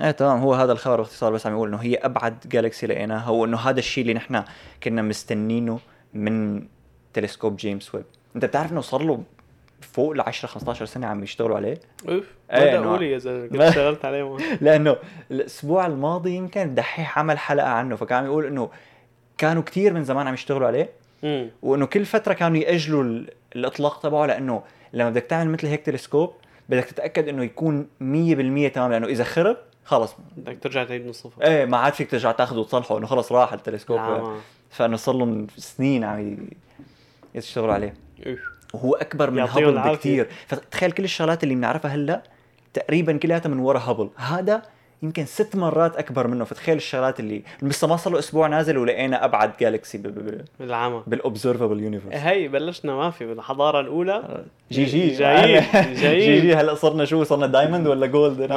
[0.00, 0.38] إيه تمام.
[0.38, 3.78] هو هذا الخبر باختصار بس عم يقول إنه هي أبعد جالكسي لقيناها هو إنه هذا
[3.78, 4.44] الشيء اللي نحن
[4.82, 5.78] كنا مستنينه
[6.14, 6.66] من
[7.12, 8.04] تلسكوب جيمس ويب.
[8.36, 9.22] أنت بتعرف إنه صار له
[9.86, 11.80] فوق ل 10 15 سنة عم يشتغلوا عليه.
[12.08, 12.24] أوف.
[12.52, 14.36] ما إنه- تقولي يا زلمة كنت اشتغلت عليه.
[14.60, 14.96] لأنه
[15.30, 18.70] الأسبوع الماضي يمكن الدحيح عمل حلقة عنه فكان عم يقول إنه
[19.38, 20.88] كانوا كتير من زمان عم يشتغلوا عليه.
[21.62, 24.62] وإنه كل فترة كانوا يأجلوا ال- الإطلاق تبعه لأنه
[24.92, 26.32] لما بدك تعمل مثل هيك تلسكوب
[26.68, 30.16] بدك تتأكد إنه يكون 100% تمام لأنه إذا خرب خلص.
[30.36, 31.42] بدك ترجع تعيد من الصفر.
[31.42, 33.96] إيه ما عاد فيك ترجع تاخذه وتصلحه إنه خلص راح التلسكوب.
[33.98, 36.36] ما فانه صار لهم سنين عم
[37.34, 37.94] يشتغلوا عليه.
[38.74, 39.78] وهو أكبر من هابل.
[39.78, 42.22] بكثير فتخيل كل الشغلات اللي بنعرفها هلا
[42.74, 44.62] تقريبا كلياتها من ورا هابل هذا
[45.02, 46.44] يمكن ست مرات أكبر منه.
[46.44, 49.98] فتخيل الشغلات اللي لسه ما صار له أسبوع نازل ولقينا أبعد galaxy
[50.58, 51.02] بالعمى.
[51.06, 54.44] بال observable universe هي بلشنا ما في بالحضارة الأولى.
[54.72, 55.10] GG.
[55.10, 55.62] جايين
[55.94, 58.52] جي جايين جي هلا صرنا شو؟ صرنا diamond ولا gold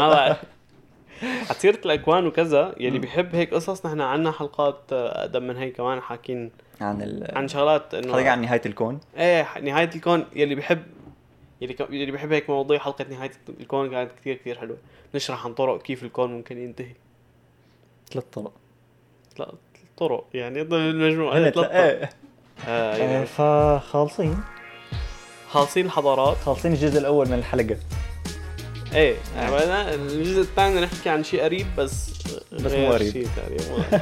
[1.52, 6.02] سيرة الأكوان وكذا يلي بيحب هيك قصص نحن عنا حلقات آه، أقدم من هيك كمان
[6.02, 6.52] حاكين
[6.82, 9.00] عن ال عن شغلات إنه حلقة عن نهاية الكون.
[9.18, 10.84] إيه نهاية الكون يلي بيحب
[11.62, 11.80] يلي ك...
[11.90, 14.78] يلي بيحب هيك مواضيع حلقة نهاية الكون كانت كثير كثير حلوة.
[15.16, 16.96] نشرح عن طرق كيف الكون ممكن ينتهي.
[18.12, 18.54] ثلاث طرق.
[19.40, 19.52] لا
[19.98, 21.72] طرق يعني ضمن المجموعة هن ثلاث طرق.
[21.72, 22.10] إيه.
[22.68, 24.40] آه إيه، يعني فخالصين.
[25.50, 26.38] خالصين الحضارات.
[26.38, 27.78] خالصين الجزء الأول من الحلقة.
[28.94, 29.16] إيه.
[29.36, 32.10] يعني الجزء الثاني بدنا نحكي عن شيء قريب بس
[32.52, 33.14] بس مو قريب.
[33.14, 33.84] شيء تقريبا.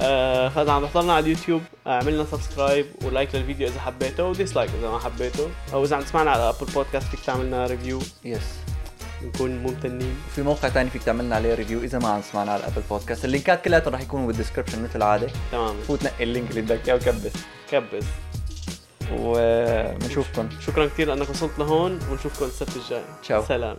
[0.00, 4.70] آه فاذا عم تحضرنا على اليوتيوب اعملنا subscribe و like للفيديو إذا حبيته و dislike
[4.80, 5.50] إذا ما حبيته.
[5.72, 8.40] أو إذا عم تسمعنا على Apple Podcast فيك تعملنا review yes
[9.22, 10.16] نكون ممتنين.
[10.28, 12.82] وفي موقع تاني فيك تعمل لنا عليه review إذا ما عم تسمعنا على ال Apple
[12.90, 15.28] Podcast اللينكات كلها رح يكونوا بال description مثل العادة.
[15.52, 15.76] تمام.
[15.88, 17.32] فوت نقي ال link اللي بدك إياه وكبس.
[17.70, 18.04] كبس.
[19.12, 23.02] وبنشوفكم شكرا كثير لأنك وصلت لهون ونشوفكم السبت الجاي.
[23.22, 23.42] تشاو.
[23.42, 23.76] سلام.